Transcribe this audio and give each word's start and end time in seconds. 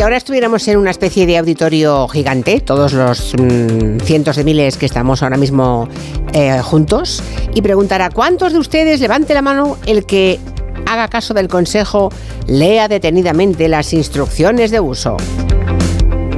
si 0.00 0.04
ahora 0.04 0.16
estuviéramos 0.16 0.66
en 0.66 0.78
una 0.78 0.92
especie 0.92 1.26
de 1.26 1.36
auditorio 1.36 2.08
gigante, 2.08 2.62
todos 2.62 2.94
los 2.94 3.34
mm, 3.38 3.98
cientos 3.98 4.36
de 4.36 4.44
miles 4.44 4.78
que 4.78 4.86
estamos 4.86 5.22
ahora 5.22 5.36
mismo 5.36 5.90
eh, 6.32 6.58
juntos, 6.62 7.22
y 7.54 7.60
preguntara, 7.60 8.08
¿cuántos 8.08 8.54
de 8.54 8.60
ustedes 8.60 8.98
levante 9.00 9.34
la 9.34 9.42
mano 9.42 9.76
el 9.84 10.06
que 10.06 10.40
haga 10.86 11.08
caso 11.08 11.34
del 11.34 11.48
consejo, 11.48 12.10
lea 12.46 12.88
detenidamente 12.88 13.68
las 13.68 13.92
instrucciones 13.92 14.70
de 14.70 14.80
uso? 14.80 15.18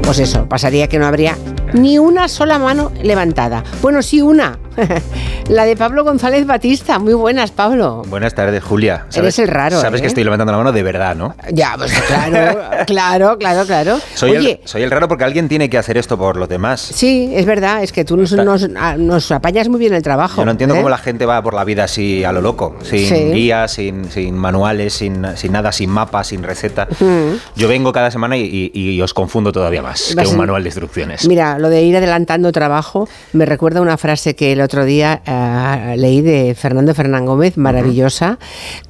Pues 0.02 0.18
eso, 0.18 0.48
pasaría 0.48 0.88
que 0.88 0.98
no 0.98 1.06
habría 1.06 1.38
ni 1.72 2.00
una 2.00 2.26
sola 2.26 2.58
mano 2.58 2.90
levantada. 3.00 3.62
Bueno, 3.80 4.02
sí, 4.02 4.20
una. 4.20 4.58
la 5.48 5.64
de 5.64 5.76
Pablo 5.76 6.04
González 6.04 6.46
Batista. 6.46 6.98
Muy 6.98 7.14
buenas, 7.14 7.50
Pablo. 7.50 8.02
Buenas 8.08 8.34
tardes, 8.34 8.62
Julia. 8.62 9.06
Eres 9.14 9.38
el 9.38 9.48
raro. 9.48 9.80
Sabes 9.80 10.00
que 10.00 10.06
¿eh? 10.06 10.08
estoy 10.08 10.24
levantando 10.24 10.52
la 10.52 10.58
mano 10.58 10.72
de 10.72 10.82
verdad, 10.82 11.14
¿no? 11.16 11.34
Ya, 11.52 11.74
pues 11.76 11.92
claro, 12.06 12.60
claro, 12.86 13.38
claro, 13.38 13.66
claro. 13.66 13.98
Soy, 14.14 14.36
Oye, 14.36 14.60
el, 14.62 14.68
soy 14.68 14.82
el 14.82 14.90
raro 14.90 15.08
porque 15.08 15.24
alguien 15.24 15.48
tiene 15.48 15.68
que 15.68 15.78
hacer 15.78 15.96
esto 15.98 16.16
por 16.18 16.36
los 16.36 16.48
demás. 16.48 16.80
sí, 16.80 17.30
es 17.34 17.46
verdad, 17.46 17.82
es 17.82 17.92
que 17.92 18.04
tú 18.04 18.16
nos, 18.16 18.32
nos- 18.32 18.68
a- 18.76 18.96
nos 18.96 19.30
apañas 19.32 19.68
muy 19.68 19.78
bien 19.80 19.94
el 19.94 20.02
trabajo. 20.02 20.36
Yo 20.40 20.44
no 20.44 20.50
entiendo 20.52 20.74
¿eh? 20.74 20.78
cómo 20.78 20.88
la 20.88 20.98
gente 20.98 21.26
va 21.26 21.42
por 21.42 21.54
la 21.54 21.64
vida 21.64 21.84
así 21.84 22.24
a 22.24 22.32
lo 22.32 22.40
loco, 22.40 22.76
sin 22.82 23.08
Sí. 23.08 23.14
guías, 23.32 23.72
sin, 23.72 24.10
sin 24.10 24.34
manuales, 24.36 24.94
sin, 24.94 25.26
sin 25.36 25.52
nada, 25.52 25.72
sin 25.72 25.90
mapa, 25.90 26.24
sin 26.24 26.42
receta. 26.42 26.88
Yo 27.56 27.68
vengo 27.68 27.92
cada 27.92 28.10
semana 28.10 28.36
y, 28.36 28.70
y- 28.72 28.90
y 28.92 29.02
os 29.02 29.12
confundo 29.14 29.52
todavía 29.52 29.82
más 29.82 30.14
Vas 30.16 30.26
que 30.26 30.32
un 30.32 30.38
manual 30.38 30.62
de 30.62 30.68
instrucciones. 30.68 31.26
Mira, 31.26 31.58
lo 31.58 31.68
de 31.68 31.82
ir 31.82 31.96
adelantando 31.96 32.52
trabajo 32.52 33.08
me 33.32 33.44
recuerda 33.46 33.80
una 33.80 33.96
frase 33.96 34.34
que 34.34 34.54
otro 34.62 34.84
día 34.84 35.22
ah, 35.26 35.94
leí 35.96 36.20
de 36.22 36.54
Fernando 36.54 36.94
Fernán 36.94 37.26
Gómez, 37.26 37.56
maravillosa, 37.56 38.38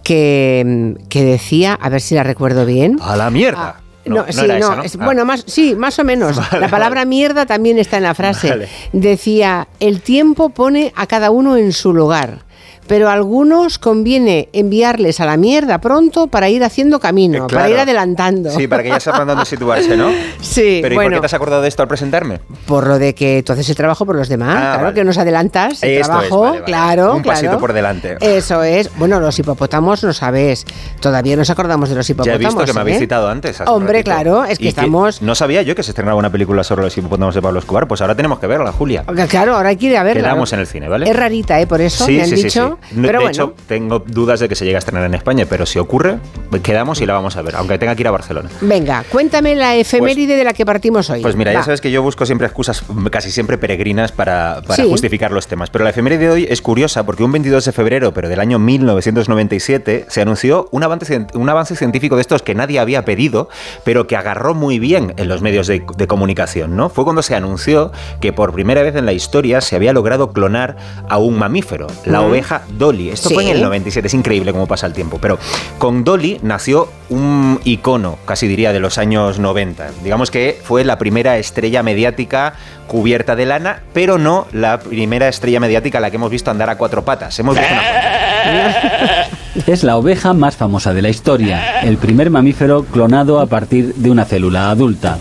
que, 0.02 0.94
que 1.08 1.24
decía, 1.24 1.74
a 1.80 1.88
ver 1.88 2.00
si 2.00 2.14
la 2.14 2.22
recuerdo 2.22 2.66
bien. 2.66 2.98
¡A 3.02 3.16
la 3.16 3.30
mierda! 3.30 3.77
Ah, 3.77 3.80
No, 4.05 4.24
sí, 4.28 4.47
no, 4.48 4.55
esa, 4.56 4.77
¿no? 4.77 4.82
es- 4.82 4.97
Ah. 5.00 5.05
bueno, 5.05 5.24
más, 5.24 5.44
sí, 5.47 5.74
más 5.77 5.98
o 5.98 6.05
menos. 6.05 6.36
Vale, 6.50 6.60
la 6.60 6.69
palabra 6.69 7.00
vale. 7.02 7.08
mierda 7.08 7.47
también 7.47 7.78
está 7.78 7.97
en 7.98 8.02
la 8.02 8.14
frase. 8.14 8.48
Vale. 8.50 8.69
Decía, 8.92 9.69
el 9.80 10.00
tiempo 10.02 10.48
pone 10.50 10.92
a 10.97 11.06
cada 11.06 11.30
uno 11.30 11.56
en 11.56 11.72
su 11.72 11.92
lugar. 11.94 12.41
Pero 12.86 13.08
a 13.08 13.12
algunos 13.12 13.78
conviene 13.78 14.48
enviarles 14.52 15.20
a 15.20 15.27
la 15.27 15.36
mierda 15.36 15.78
pronto 15.80 16.27
para 16.27 16.48
ir 16.48 16.62
haciendo 16.64 16.98
camino, 17.00 17.47
Eh, 17.47 17.52
para 17.52 17.70
ir 17.70 17.78
adelantando. 17.78 18.50
Sí, 18.50 18.66
para 18.66 18.83
que 18.83 18.88
ya 18.91 19.00
sepan 19.00 19.27
dónde 19.27 19.44
situarse, 19.44 19.97
¿no? 19.97 20.11
Sí, 20.41 20.80
Pero 20.83 20.94
¿y 20.94 20.98
por 20.98 21.10
qué 21.12 21.20
te 21.20 21.27
has 21.27 21.34
acordado 21.34 21.62
de 21.62 21.69
esto 21.69 21.83
al 21.83 21.88
presentarme? 21.88 22.41
Por 22.66 22.86
lo 22.86 22.98
de 22.98 23.14
que 23.14 23.42
tú 23.44 23.53
haces 23.53 23.69
el 23.70 23.77
trabajo 23.77 24.05
por 24.05 24.16
los 24.16 24.28
demás, 24.28 24.56
Ah, 24.56 24.60
claro, 24.60 24.83
vale. 24.84 24.94
que 24.94 25.05
nos 25.05 25.16
adelantas 25.19 25.83
el 25.83 25.91
Esto 25.91 26.00
es, 26.00 26.06
trabajo, 26.06 26.41
vale, 26.41 26.53
vale. 26.60 26.64
claro, 26.64 27.14
Un 27.14 27.22
claro. 27.22 27.38
pasito 27.41 27.58
por 27.58 27.72
delante. 27.72 28.16
Eso 28.20 28.62
es. 28.62 28.91
Bueno, 28.98 29.20
los 29.20 29.38
hipopótamos 29.38 30.03
no 30.05 30.12
sabes. 30.12 30.66
Todavía 31.00 31.36
nos 31.36 31.48
acordamos 31.50 31.88
de 31.88 31.94
los 31.94 32.06
Ya 32.06 32.12
hipopótamos. 32.12 32.41
he 32.41 32.44
visto 32.47 32.64
que 32.64 32.72
me 32.72 32.80
habéis 32.80 32.97
¿eh? 32.97 33.00
citado 33.00 33.28
antes. 33.28 33.60
Hombre, 33.66 34.03
claro, 34.05 34.44
es 34.44 34.58
que 34.58 34.64
Y 34.64 34.69
estamos. 34.69 35.22
no 35.22 35.34
sabía 35.34 35.62
yo 35.62 35.75
que 35.75 35.83
se 35.83 35.92
estrenaba 35.92 36.16
una 36.19 36.30
película 36.30 36.64
sobre 36.64 36.83
los 36.83 36.97
hipopótamos 36.98 37.34
de 37.34 37.41
Pablo 37.42 37.60
Escobar. 37.60 37.86
Pues 37.88 38.00
ahora 38.00 38.14
tenemos 38.14 38.38
que 38.38 38.47
verla, 38.48 38.72
Julia. 38.72 39.05
Claro, 39.28 39.55
ahora 39.56 39.70
hay 39.70 39.77
que 39.77 39.86
ir 39.86 39.97
a 39.97 40.03
verla. 40.03 40.22
Quedamos 40.22 40.53
en 40.53 40.60
el 40.60 40.66
cine, 40.66 40.88
¿vale? 40.88 41.08
Es 41.08 41.16
rarita, 41.16 41.60
¿eh? 41.60 41.66
Por 41.66 41.80
eso 41.80 42.05
Sí, 42.05 42.12
me 42.16 42.22
han 42.22 42.28
sí, 42.28 42.36
sí, 42.36 42.42
dicho. 42.44 42.69
sí. 42.70 42.72
No, 42.92 43.06
Pero 43.06 43.19
de 43.20 43.25
bueno. 43.25 43.31
hecho, 43.31 43.55
tengo 43.67 43.98
dudas 44.01 44.41
de 44.41 44.48
que 44.48 44.55
se 44.55 44.65
llegue 44.65 44.77
a 44.77 44.78
estrenar 44.78 45.05
en 45.05 45.15
España, 45.15 45.47
pero 45.48 45.67
si 45.67 45.78
ocurre, 45.78 46.19
quedamos 46.62 47.01
y 47.01 47.06
la 47.06 47.15
vamos 47.15 47.37
a 47.37 47.42
ver, 47.42 47.56
aunque 47.56 47.78
tenga 47.78 47.95
que 47.95 48.03
ir 48.03 48.09
a 48.09 48.11
Barcelona. 48.11 48.48
Venga, 48.61 49.05
cuéntame 49.11 49.55
la 49.55 49.75
efeméride 49.77 50.37
de 50.37 50.45
la 50.45 50.53
que 50.53 50.65
partimos 50.67 51.09
hoy. 51.11 51.23
Pues 51.23 51.37
mira, 51.37 51.53
ya 51.53 51.62
sabes 51.62 51.81
que 51.81 51.91
yo 51.91 52.03
busco 52.03 52.27
siempre 52.27 52.47
excusas 52.47 52.84
mm, 52.89 53.06
casi 53.06 53.31
siempre 53.31 53.59
peregrinas 53.59 54.12
para, 54.12 54.61
para 54.67 54.83
Sí. 54.83 54.89
justificar 54.89 55.31
los 55.33 55.47
temas. 55.47 55.70
Pero 55.70 55.84
la 55.84 55.91
efeméride 55.91 56.19
de 56.27 56.31
hoy 56.31 56.47
es 56.48 56.62
curiosa 56.62 57.05
porque 57.05 57.25
un 57.25 57.33
22 57.33 57.65
de 57.65 57.73
febrero, 57.73 58.12
pero 58.15 58.28
del 58.28 58.41
año 58.41 58.59
1997, 58.59 60.06
se 60.09 60.20
anunció 60.20 60.69
un 60.70 60.83
avance, 60.83 61.27
un 61.34 61.48
avance 61.48 61.77
científico 61.77 62.16
de 62.16 62.22
estos 62.22 62.43
que 62.43 62.55
nadie 62.55 62.78
había 62.78 63.05
pedido, 63.05 63.49
pero 63.84 64.06
que 64.06 64.16
agarró 64.16 64.55
muy 64.55 64.78
bien 64.78 65.15
en 65.16 65.28
los 65.28 65.43
medios 65.43 65.66
de, 65.66 65.84
de 65.97 66.06
comunicación. 66.06 66.77
¿no? 66.77 66.88
Fue 66.88 67.05
cuando 67.05 67.22
se 67.22 67.34
anunció 67.34 67.93
que 68.21 68.32
por 68.32 68.53
primera 68.53 68.82
vez 68.82 68.94
en 68.97 69.06
la 69.06 69.12
historia 69.12 69.61
se 69.61 69.77
había 69.77 69.93
logrado 69.93 70.32
clonar 70.32 70.77
a 71.09 71.19
un 71.19 71.38
mamífero, 71.38 71.87
la 72.05 72.21
Mm. 72.21 72.25
oveja 72.25 72.62
Dolly. 72.71 73.11
Esto 73.11 73.31
fue 73.31 73.45
en 73.45 73.56
el 73.56 73.62
97, 73.62 74.06
es 74.06 74.15
increíble 74.15 74.53
cómo 74.53 74.67
pasa 74.67 74.87
el 74.87 74.93
tiempo. 74.93 75.19
Pero 75.21 75.39
con 75.78 76.05
Dolly 76.05 76.39
nació 76.43 76.89
un 77.09 77.61
icono, 77.65 78.19
casi 78.25 78.47
diría, 78.49 78.73
de 78.73 78.81
los 78.81 78.99
años 78.99 79.39
90. 79.39 79.91
Digamos 80.03 80.31
que 80.31 80.59
fue 80.62 80.84
la 80.84 80.99
primera 80.99 81.39
estrella 81.39 81.83
mediática 81.83 82.55
cubierta 82.87 83.37
de 83.37 83.47
lana, 83.47 83.83
pero 83.93 84.19
no 84.19 84.47
la 84.53 84.81
primera 84.81 85.28
estrella 85.28 85.61
mediática 85.61 85.99
a 85.99 86.00
la 86.00 86.11
que 86.11 86.17
hemos 86.17 86.31
visto 86.31 86.50
andar 86.50 86.71
a 86.71 86.77
cuatro 86.77 87.05
patas. 87.05 87.39
Hemos 87.39 87.56
visto 87.56 87.73
una 87.73 87.83
foto. 87.83 89.37
Es 89.67 89.84
la 89.84 89.99
oveja 89.99 90.33
más 90.33 90.56
famosa 90.56 90.94
de 90.94 91.03
la 91.03 91.11
historia, 91.11 91.83
el 91.83 91.99
primer 91.99 92.31
mamífero 92.31 92.84
clonado 92.84 93.39
a 93.39 93.47
partir 93.47 93.94
de 93.94 94.11
una 94.11 94.25
célula 94.25 94.71
adulta. 94.71 95.19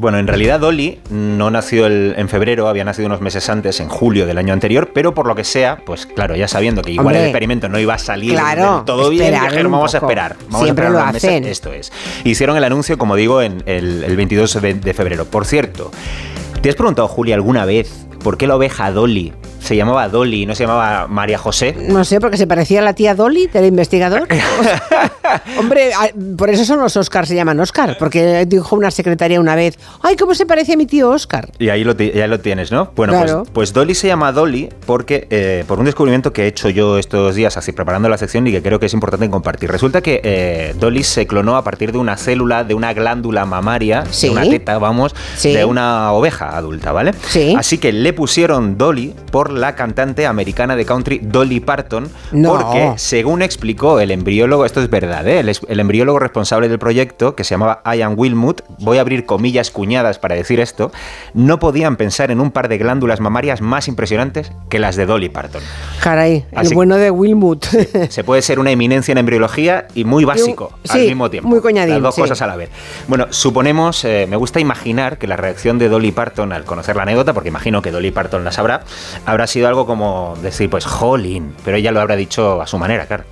Bueno, 0.00 0.18
en 0.18 0.28
realidad 0.28 0.60
Dolly 0.60 1.00
no 1.10 1.50
nació 1.50 1.86
el- 1.86 2.14
en 2.16 2.28
febrero, 2.28 2.68
había 2.68 2.84
nacido 2.84 3.06
unos 3.06 3.20
meses 3.20 3.48
antes, 3.50 3.80
en 3.80 3.88
julio 3.88 4.26
del 4.26 4.38
año 4.38 4.52
anterior, 4.52 4.90
pero 4.94 5.12
por 5.12 5.26
lo 5.26 5.34
que 5.34 5.42
sea, 5.42 5.78
pues 5.84 6.06
claro, 6.06 6.36
ya 6.36 6.46
sabiendo 6.46 6.82
que 6.82 6.92
igual 6.92 7.06
Hombre, 7.08 7.20
el 7.22 7.26
experimento 7.26 7.68
no 7.68 7.80
iba 7.80 7.94
a 7.94 7.98
salir 7.98 8.30
claro, 8.34 8.76
del 8.76 8.84
todo 8.84 9.10
bien, 9.10 9.34
dijeron, 9.34 9.72
vamos 9.72 9.92
a 9.94 9.98
esperar. 9.98 10.36
Vamos 10.50 10.62
Siempre 10.62 10.84
a 10.84 10.88
esperar 10.88 10.92
lo 10.92 10.98
unos 10.98 11.12
meses". 11.14 11.28
hacen. 11.30 11.44
Esto 11.44 11.72
es. 11.72 11.92
Hicieron 12.22 12.56
el 12.56 12.62
anuncio, 12.62 12.96
como 12.96 13.16
digo, 13.16 13.42
en 13.42 13.62
el, 13.66 14.04
el 14.04 14.16
22 14.16 14.60
de, 14.62 14.74
de 14.74 14.94
febrero. 14.94 15.24
Por 15.24 15.44
cierto, 15.46 15.90
¿te 16.62 16.68
has 16.68 16.76
preguntado, 16.76 17.08
Julia, 17.08 17.34
alguna 17.34 17.64
vez 17.64 18.06
por 18.22 18.36
qué 18.36 18.46
la 18.46 18.56
oveja 18.56 18.90
Dolly 18.92 19.32
se 19.60 19.76
llamaba 19.76 20.08
Dolly 20.08 20.42
y 20.42 20.46
no 20.46 20.54
se 20.54 20.64
llamaba 20.64 21.06
María 21.08 21.36
José? 21.38 21.74
No 21.88 22.04
sé, 22.04 22.20
porque 22.20 22.36
se 22.36 22.46
parecía 22.46 22.80
a 22.80 22.82
la 22.82 22.92
tía 22.94 23.14
Dolly 23.14 23.48
del 23.48 23.66
investigador. 23.66 24.26
Hombre, 25.58 25.90
por 26.36 26.48
eso 26.50 26.64
son 26.64 26.80
los 26.80 26.96
Oscars, 26.96 27.28
se 27.28 27.34
llaman 27.34 27.58
Oscar, 27.60 27.96
porque 27.98 28.46
dijo 28.46 28.76
una 28.76 28.90
secretaria 28.90 29.40
una 29.40 29.54
vez, 29.54 29.78
ay, 30.02 30.16
¿cómo 30.16 30.34
se 30.34 30.46
parece 30.46 30.72
a 30.74 30.76
mi 30.76 30.86
tío 30.86 31.10
Oscar? 31.10 31.50
Y 31.58 31.68
ahí 31.68 31.84
lo, 31.84 31.94
ti- 31.96 32.12
ya 32.14 32.26
lo 32.26 32.40
tienes, 32.40 32.72
¿no? 32.72 32.92
Bueno, 32.96 33.12
Claro. 33.12 33.38
pues, 33.42 33.50
pues 33.52 33.72
Dolly 33.72 33.94
se 33.94 34.06
llama 34.06 34.32
Dolly 34.32 34.68
porque 34.86 35.26
eh, 35.30 35.64
por 35.66 35.78
un 35.78 35.84
descubrimiento 35.84 36.32
que 36.32 36.44
he 36.44 36.46
hecho 36.46 36.68
yo 36.70 36.98
estos 36.98 37.34
días, 37.34 37.56
así 37.56 37.72
preparando 37.72 38.08
la 38.08 38.16
sección 38.16 38.46
y 38.46 38.52
que 38.52 38.62
creo 38.62 38.78
que 38.80 38.86
es 38.86 38.94
importante 38.94 39.28
compartir. 39.28 39.70
Resulta 39.70 40.00
que 40.00 40.20
eh, 40.24 40.74
Dolly 40.78 41.02
se 41.02 41.26
clonó 41.26 41.56
a 41.56 41.64
partir 41.64 41.92
de 41.92 41.98
una 41.98 42.16
célula, 42.16 42.64
de 42.64 42.74
una 42.74 42.92
glándula 42.94 43.44
mamaria, 43.44 44.04
Sí. 44.10 44.28
de 44.28 44.32
una 44.32 44.42
teta, 44.48 44.78
vamos, 44.78 45.14
Sí. 45.36 45.52
de 45.52 45.64
una 45.64 46.12
oveja 46.12 46.56
adulta, 46.56 46.92
¿vale? 46.92 47.12
Sí. 47.28 47.54
Así 47.58 47.78
que 47.78 47.92
le 47.92 48.12
pusieron 48.18 48.76
Dolly 48.76 49.14
por 49.30 49.52
la 49.52 49.76
cantante 49.76 50.26
americana 50.26 50.74
de 50.74 50.84
country 50.84 51.20
Dolly 51.22 51.60
Parton, 51.60 52.08
No. 52.32 52.54
porque 52.58 52.94
según 52.96 53.42
explicó 53.42 54.00
el 54.00 54.10
embriólogo, 54.10 54.64
esto 54.64 54.82
es 54.82 54.90
verdad, 54.90 55.24
¿eh? 55.28 55.38
el, 55.38 55.78
embriólogo 55.78 56.18
responsable 56.18 56.68
del 56.68 56.80
proyecto, 56.80 57.36
que 57.36 57.44
se 57.44 57.50
llamaba 57.54 57.80
Ian 57.94 58.14
Wilmut, 58.16 58.62
voy 58.80 58.98
a 58.98 59.02
abrir 59.02 59.24
comillas 59.24 59.70
cuñadas 59.70 60.18
para 60.18 60.34
decir 60.34 60.58
esto, 60.58 60.90
no 61.32 61.60
podían 61.60 61.94
pensar 61.96 62.32
en 62.32 62.40
un 62.40 62.50
par 62.50 62.66
de 62.68 62.76
glándulas 62.78 63.20
mamarias 63.20 63.60
más 63.60 63.86
impresionantes 63.86 64.50
que 64.68 64.80
las 64.80 64.96
de 64.96 65.06
Dolly 65.06 65.28
Parton. 65.28 65.62
Caray, 66.02 66.44
Así- 66.56 66.70
el 66.70 66.74
bueno 66.74 66.96
de 66.96 67.12
Wilmut. 67.12 67.66
Se 68.08 68.24
puede 68.24 68.42
ser 68.42 68.58
una 68.58 68.72
eminencia 68.72 69.12
en 69.12 69.18
embriología 69.18 69.86
y 69.94 70.04
muy 70.04 70.24
básico 70.24 70.72
al 70.88 71.02
mismo 71.02 71.30
tiempo. 71.30 71.48
muy 71.48 71.60
coñadín, 71.60 71.94
Las 71.94 72.02
dos 72.02 72.14
sí. 72.16 72.22
cosas 72.22 72.42
a 72.42 72.48
la 72.48 72.56
vez. 72.56 72.68
Bueno, 73.06 73.28
suponemos, 73.30 74.04
eh, 74.04 74.26
me 74.28 74.34
gusta 74.34 74.58
imaginar 74.58 75.18
que 75.18 75.28
la 75.28 75.36
reacción 75.36 75.78
de 75.78 75.88
Dolly 75.88 76.10
Parton 76.10 76.52
al 76.52 76.64
conocer 76.64 76.96
la 76.96 77.02
anécdota, 77.04 77.32
porque 77.32 77.50
imagino 77.50 77.80
que 77.80 77.92
Dolly 77.98 78.12
Parton 78.12 78.44
la 78.44 78.52
sabrá, 78.52 78.82
habrá 79.26 79.46
sido 79.48 79.66
algo 79.66 79.84
como 79.84 80.36
decir, 80.40 80.70
pues, 80.70 80.86
jolín, 80.86 81.54
pero 81.64 81.76
ella 81.76 81.90
lo 81.90 82.00
habrá 82.00 82.14
dicho 82.16 82.62
a 82.62 82.66
su 82.66 82.78
manera, 82.78 83.06
claro. 83.06 83.24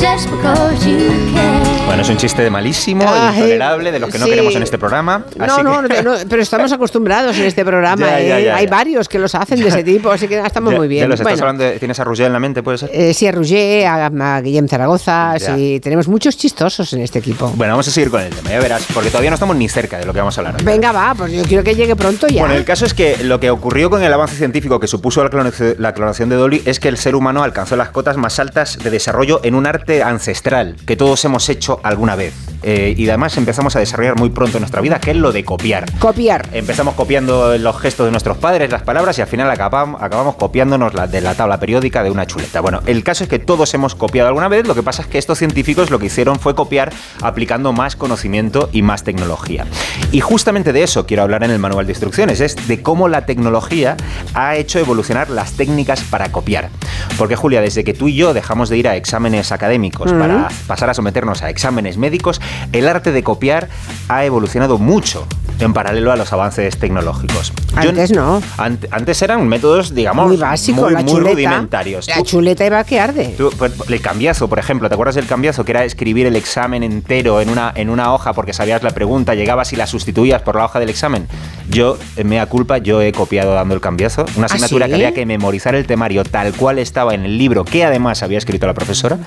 Just 0.00 0.30
because 0.30 0.86
you 0.86 1.08
can. 1.32 1.53
Bueno, 1.86 2.02
es 2.02 2.08
un 2.08 2.16
chiste 2.16 2.48
malísimo, 2.50 3.04
Ay, 3.06 3.36
intolerable, 3.36 3.92
de 3.92 3.98
los 4.00 4.10
que 4.10 4.18
no 4.18 4.24
sí. 4.24 4.30
queremos 4.30 4.56
en 4.56 4.62
este 4.64 4.78
programa. 4.78 5.26
No, 5.36 5.44
así 5.44 5.62
no, 5.62 5.82
que- 5.86 6.02
no, 6.02 6.14
no, 6.14 6.18
pero 6.28 6.42
estamos 6.42 6.72
acostumbrados 6.72 7.36
en 7.38 7.44
este 7.44 7.64
programa. 7.64 8.06
Ya, 8.06 8.20
¿eh? 8.20 8.44
ya, 8.46 8.56
Hay 8.56 8.66
varios 8.66 9.08
que 9.08 9.18
los 9.18 9.34
hacen 9.34 9.60
de 9.60 9.68
ese 9.68 9.84
tipo, 9.84 10.10
así 10.10 10.26
que 10.26 10.38
estamos 10.40 10.74
muy 10.74 10.88
bien. 10.88 11.08
los 11.08 11.20
estás 11.20 11.34
Bueno, 11.34 11.42
hablando 11.46 11.64
de- 11.64 11.78
¿Tienes 11.78 12.00
a 12.00 12.04
Roger 12.04 12.26
en 12.26 12.32
la 12.32 12.40
mente, 12.40 12.62
puede 12.64 12.78
ser? 12.78 12.90
eh, 12.92 13.12
sí, 13.14 13.26
a 13.28 13.32
Roger, 13.32 13.86
a, 13.86 14.06
a 14.06 14.40
Guillem 14.40 14.66
Zaragoza, 14.66 15.34
sí, 15.38 15.78
tenemos 15.80 16.08
muchos 16.08 16.36
chistosos 16.36 16.90
en 16.94 17.02
este 17.02 17.18
equipo. 17.20 17.52
Bueno, 17.54 17.74
vamos 17.74 17.86
a 17.86 17.90
seguir 17.92 18.10
con 18.10 18.22
el 18.22 18.30
tema, 18.34 18.50
ya 18.50 18.58
verás, 18.60 18.86
porque 18.92 19.10
todavía 19.10 19.30
no 19.30 19.34
estamos 19.34 19.54
ni 19.54 19.68
cerca 19.68 19.98
de 19.98 20.06
lo 20.06 20.12
que 20.12 20.18
vamos 20.20 20.36
a 20.36 20.40
hablar. 20.40 20.56
hoy. 20.58 20.64
Venga, 20.64 20.90
va, 20.90 21.14
pues 21.14 21.30
yo 21.32 21.42
quiero 21.44 21.62
que 21.62 21.74
llegue 21.76 21.94
pronto 21.94 22.26
ya. 22.26 22.40
Bueno, 22.40 22.56
el 22.56 22.64
caso 22.64 22.86
es 22.86 22.94
que 22.94 23.18
lo 23.22 23.38
que 23.38 23.50
ocurrió 23.50 23.90
con 23.90 24.02
el 24.02 24.12
avance 24.12 24.34
científico 24.36 24.80
que 24.80 24.86
supuso 24.88 25.22
la 25.22 25.30
la 25.78 25.92
clonación 25.92 26.28
de 26.30 26.36
Dolly 26.36 26.62
es 26.64 26.80
que 26.80 26.88
el 26.88 26.96
ser 26.96 27.14
humano 27.14 27.42
alcanzó 27.44 27.76
las 27.76 27.90
cotas 27.90 28.16
más 28.16 28.38
altas 28.40 28.78
de 28.82 28.90
desarrollo 28.90 29.40
en 29.44 29.54
un 29.54 29.66
arte 29.66 30.02
ancestral 30.02 30.76
que 30.86 30.96
todos 30.96 31.22
hemos 31.26 31.48
hecho 31.50 31.73
alguna 31.82 32.16
vez. 32.16 32.34
Eh, 32.66 32.94
y 32.96 33.06
además 33.08 33.36
empezamos 33.36 33.76
a 33.76 33.78
desarrollar 33.78 34.18
muy 34.18 34.30
pronto 34.30 34.56
en 34.56 34.62
nuestra 34.62 34.80
vida, 34.80 34.98
que 34.98 35.10
es 35.10 35.16
lo 35.16 35.32
de 35.32 35.44
copiar. 35.44 35.84
Copiar. 35.98 36.48
Empezamos 36.52 36.94
copiando 36.94 37.58
los 37.58 37.78
gestos 37.78 38.06
de 38.06 38.10
nuestros 38.10 38.38
padres, 38.38 38.70
las 38.70 38.82
palabras, 38.82 39.18
y 39.18 39.20
al 39.20 39.28
final 39.28 39.50
acabamos, 39.50 40.02
acabamos 40.02 40.36
copiándonos 40.36 40.94
la, 40.94 41.06
de 41.06 41.20
la 41.20 41.34
tabla 41.34 41.60
periódica 41.60 42.02
de 42.02 42.10
una 42.10 42.26
chuleta. 42.26 42.62
Bueno, 42.62 42.80
el 42.86 43.04
caso 43.04 43.24
es 43.24 43.28
que 43.28 43.38
todos 43.38 43.74
hemos 43.74 43.94
copiado 43.94 44.28
alguna 44.28 44.48
vez, 44.48 44.66
lo 44.66 44.74
que 44.74 44.82
pasa 44.82 45.02
es 45.02 45.08
que 45.08 45.18
estos 45.18 45.38
científicos 45.38 45.90
lo 45.90 45.98
que 45.98 46.06
hicieron 46.06 46.38
fue 46.38 46.54
copiar 46.54 46.90
aplicando 47.20 47.74
más 47.74 47.96
conocimiento 47.96 48.70
y 48.72 48.80
más 48.80 49.04
tecnología. 49.04 49.66
Y 50.10 50.20
justamente 50.20 50.72
de 50.72 50.84
eso 50.84 51.04
quiero 51.04 51.22
hablar 51.22 51.44
en 51.44 51.50
el 51.50 51.58
manual 51.58 51.84
de 51.84 51.92
instrucciones, 51.92 52.40
es 52.40 52.66
de 52.66 52.80
cómo 52.80 53.08
la 53.08 53.26
tecnología 53.26 53.98
ha 54.32 54.56
hecho 54.56 54.78
evolucionar 54.78 55.28
las 55.28 55.52
técnicas 55.52 56.02
para 56.02 56.32
copiar. 56.32 56.70
Porque 57.18 57.36
Julia, 57.36 57.60
desde 57.60 57.84
que 57.84 57.92
tú 57.92 58.08
y 58.08 58.14
yo 58.14 58.32
dejamos 58.32 58.70
de 58.70 58.78
ir 58.78 58.88
a 58.88 58.96
exámenes 58.96 59.52
académicos 59.52 60.12
para 60.12 60.48
pasar 60.66 60.88
a 60.88 60.94
someternos 60.94 61.42
a 61.42 61.50
exámenes 61.50 61.98
médicos, 61.98 62.40
el 62.72 62.88
arte 62.88 63.12
de 63.12 63.22
copiar 63.22 63.68
ha 64.08 64.24
evolucionado 64.24 64.78
mucho 64.78 65.26
en 65.60 65.72
paralelo 65.72 66.10
a 66.10 66.16
los 66.16 66.32
avances 66.32 66.76
tecnológicos. 66.78 67.52
Yo- 67.80 67.90
Antes 67.90 68.10
no. 68.10 68.40
Ant- 68.58 68.88
antes 68.90 69.22
eran 69.22 69.46
métodos, 69.46 69.94
digamos, 69.94 70.26
Muy 70.26 70.36
básico, 70.36 70.80
muy, 70.82 70.94
muy 70.94 71.04
chuleta. 71.04 71.32
rudimentarios. 71.32 72.08
La 72.08 72.22
chuleta 72.24 72.66
iba 72.66 72.82
que 72.82 72.98
arde. 72.98 73.34
Tú, 73.38 73.50
pues, 73.56 73.72
el 73.88 74.00
cambiazo, 74.00 74.48
por 74.48 74.58
ejemplo, 74.58 74.88
¿te 74.88 74.94
acuerdas 74.94 75.14
del 75.14 75.26
cambiazo? 75.26 75.64
Que 75.64 75.70
era 75.72 75.84
escribir 75.84 76.26
el 76.26 76.34
examen 76.34 76.82
entero 76.82 77.40
en 77.40 77.50
una, 77.50 77.72
en 77.76 77.88
una 77.88 78.12
hoja 78.12 78.32
porque 78.32 78.52
sabías 78.52 78.82
la 78.82 78.90
pregunta, 78.90 79.34
llegabas 79.36 79.72
y 79.72 79.76
la 79.76 79.86
sustituías 79.86 80.42
por 80.42 80.56
la 80.56 80.64
hoja 80.64 80.80
del 80.80 80.88
examen. 80.90 81.28
Yo, 81.70 81.98
en 82.16 82.28
mea 82.28 82.46
culpa, 82.46 82.78
yo 82.78 83.00
he 83.00 83.12
copiado 83.12 83.54
dando 83.54 83.74
el 83.74 83.80
cambiazo. 83.80 84.26
Una 84.36 84.46
¿Ah, 84.46 84.50
asignatura 84.50 84.86
sí? 84.86 84.90
que 84.90 84.94
había 84.96 85.14
que 85.14 85.24
memorizar 85.24 85.76
el 85.76 85.86
temario 85.86 86.24
tal 86.24 86.52
cual 86.54 86.78
estaba 86.80 87.14
en 87.14 87.24
el 87.24 87.38
libro, 87.38 87.64
que 87.64 87.84
además 87.84 88.22
había 88.24 88.38
escrito 88.38 88.66
la 88.66 88.74
profesora. 88.74 89.18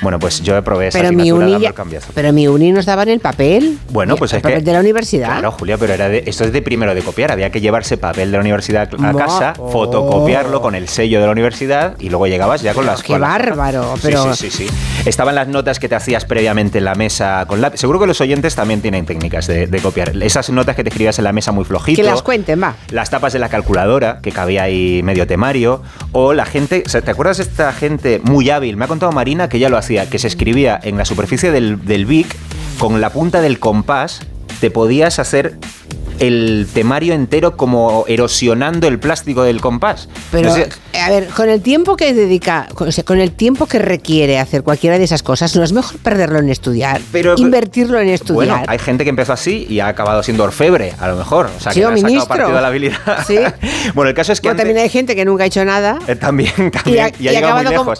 Bueno, 0.00 0.18
pues 0.20 0.40
yo 0.42 0.62
probé 0.62 0.88
esa 0.88 0.98
Pero 1.00 1.10
mi 1.12 1.22
asignatura 1.22 1.44
uni 1.44 1.52
dando 1.54 1.68
el 1.68 1.74
cambiazo. 1.74 2.08
pero 2.14 2.32
mi 2.32 2.46
uni 2.48 2.71
nos 2.72 2.86
daban 2.86 3.08
el 3.08 3.20
papel. 3.20 3.78
Bueno, 3.90 4.16
pues 4.16 4.32
el 4.32 4.38
es 4.38 4.42
papel 4.42 4.58
que- 4.58 4.64
de 4.64 4.72
la 4.72 4.80
universidad. 4.80 5.28
Claro, 5.28 5.52
Julia, 5.52 5.76
pero 5.78 5.92
era 5.94 6.08
de- 6.08 6.24
esto 6.26 6.44
es 6.44 6.52
de 6.52 6.62
primero 6.62 6.94
de 6.94 7.02
copiar. 7.02 7.30
Había 7.32 7.50
que 7.50 7.60
llevarse 7.60 7.96
papel 7.96 8.30
de 8.30 8.36
la 8.36 8.40
universidad 8.40 8.88
a 9.02 9.12
casa, 9.14 9.54
oh. 9.58 9.70
fotocopiarlo 9.70 10.60
con 10.60 10.74
el 10.74 10.88
sello 10.88 11.20
de 11.20 11.26
la 11.26 11.32
universidad 11.32 11.96
y 12.00 12.08
luego 12.08 12.26
llegabas 12.26 12.62
ya 12.62 12.74
con 12.74 12.86
las 12.86 13.02
Qué 13.02 13.18
bárbaro, 13.18 13.94
pero- 14.02 14.34
Sí, 14.34 14.50
sí, 14.50 14.66
sí, 14.66 14.74
Estaban 15.04 15.34
las 15.34 15.48
notas 15.48 15.78
que 15.80 15.88
te 15.88 15.94
hacías 15.96 16.24
previamente 16.24 16.78
en 16.78 16.84
la 16.84 16.94
mesa 16.94 17.44
con 17.48 17.60
lápiz. 17.60 17.78
Seguro 17.80 17.98
que 18.00 18.06
los 18.06 18.20
oyentes 18.20 18.54
también 18.54 18.80
tienen 18.80 19.04
técnicas 19.04 19.46
de, 19.46 19.66
de 19.66 19.80
copiar. 19.80 20.12
Esas 20.22 20.48
notas 20.50 20.76
que 20.76 20.84
te 20.84 20.90
escribías 20.90 21.18
en 21.18 21.24
la 21.24 21.32
mesa 21.32 21.50
muy 21.52 21.64
flojito. 21.64 22.00
Que 22.00 22.06
las 22.08 22.22
cuenten, 22.22 22.62
va. 22.62 22.76
Las 22.90 23.10
tapas 23.10 23.32
de 23.32 23.38
la 23.40 23.48
calculadora, 23.48 24.20
que 24.22 24.30
cabía 24.30 24.62
ahí 24.62 25.00
medio 25.02 25.26
temario. 25.26 25.82
O 26.12 26.32
la 26.34 26.44
gente, 26.46 26.82
¿te 26.82 27.10
acuerdas 27.10 27.38
de 27.38 27.42
esta 27.44 27.72
gente 27.72 28.20
muy 28.22 28.48
hábil? 28.50 28.76
Me 28.76 28.84
ha 28.84 28.88
contado 28.88 29.10
Marina 29.12 29.48
que 29.48 29.58
ya 29.58 29.68
lo 29.68 29.76
hacía, 29.76 30.08
que 30.08 30.18
se 30.18 30.28
escribía 30.28 30.78
en 30.82 30.96
la 30.96 31.04
superficie 31.04 31.50
del, 31.50 31.84
del 31.84 32.06
Vic 32.06 32.36
con 32.82 33.00
la 33.00 33.10
punta 33.10 33.40
del 33.40 33.60
compás, 33.60 34.18
te 34.60 34.68
podías 34.68 35.20
hacer 35.20 35.56
el 36.22 36.68
temario 36.72 37.14
entero 37.14 37.56
como 37.56 38.04
erosionando 38.06 38.86
el 38.86 38.98
plástico 38.98 39.42
del 39.42 39.60
compás. 39.60 40.08
Pero, 40.30 40.52
a 40.54 41.10
ver, 41.10 41.26
con 41.28 41.48
el 41.48 41.60
tiempo 41.60 41.96
que 41.96 42.14
dedica, 42.14 42.68
con, 42.74 42.88
o 42.88 42.92
sea, 42.92 43.02
con 43.04 43.20
el 43.20 43.32
tiempo 43.32 43.66
que 43.66 43.78
requiere 43.80 44.38
hacer 44.38 44.62
cualquiera 44.62 44.98
de 44.98 45.04
esas 45.04 45.22
cosas, 45.22 45.54
no 45.56 45.64
es 45.64 45.72
mejor 45.72 45.98
perderlo 45.98 46.38
en 46.38 46.48
estudiar, 46.48 47.00
Pero- 47.10 47.34
invertirlo 47.36 47.98
en 47.98 48.08
estudiar. 48.08 48.34
Bueno, 48.58 48.62
hay 48.68 48.78
gente 48.78 49.02
que 49.04 49.10
empezó 49.10 49.32
así 49.32 49.66
y 49.68 49.80
ha 49.80 49.88
acabado 49.88 50.22
siendo 50.22 50.44
orfebre, 50.44 50.94
a 51.00 51.08
lo 51.08 51.16
mejor. 51.16 51.50
O 51.56 51.60
sea, 51.60 51.72
Sí, 51.72 51.80
que 51.80 51.86
o 51.86 51.90
le 51.90 51.94
ha 51.94 51.96
sacado 51.98 52.12
ministro. 52.12 52.36
partido 52.36 52.58
a 52.58 52.60
la 52.60 52.68
habilidad. 52.68 52.98
Sí. 53.26 53.38
bueno, 53.94 54.08
el 54.10 54.14
caso 54.14 54.32
es 54.32 54.40
que 54.40 54.48
Bueno, 54.48 54.58
también 54.58 54.78
hay 54.78 54.88
gente 54.88 55.16
que 55.16 55.24
nunca 55.24 55.42
ha 55.44 55.46
hecho 55.46 55.64
nada. 55.64 55.98
eh, 56.06 56.14
también, 56.14 56.52
Y 56.56 56.70
también, 56.70 57.04
ha, 57.04 57.08
y 57.18 57.28
ha 57.28 57.32
y 57.32 57.34
llegado 57.34 57.56
muy 57.62 57.74
como, 57.74 57.94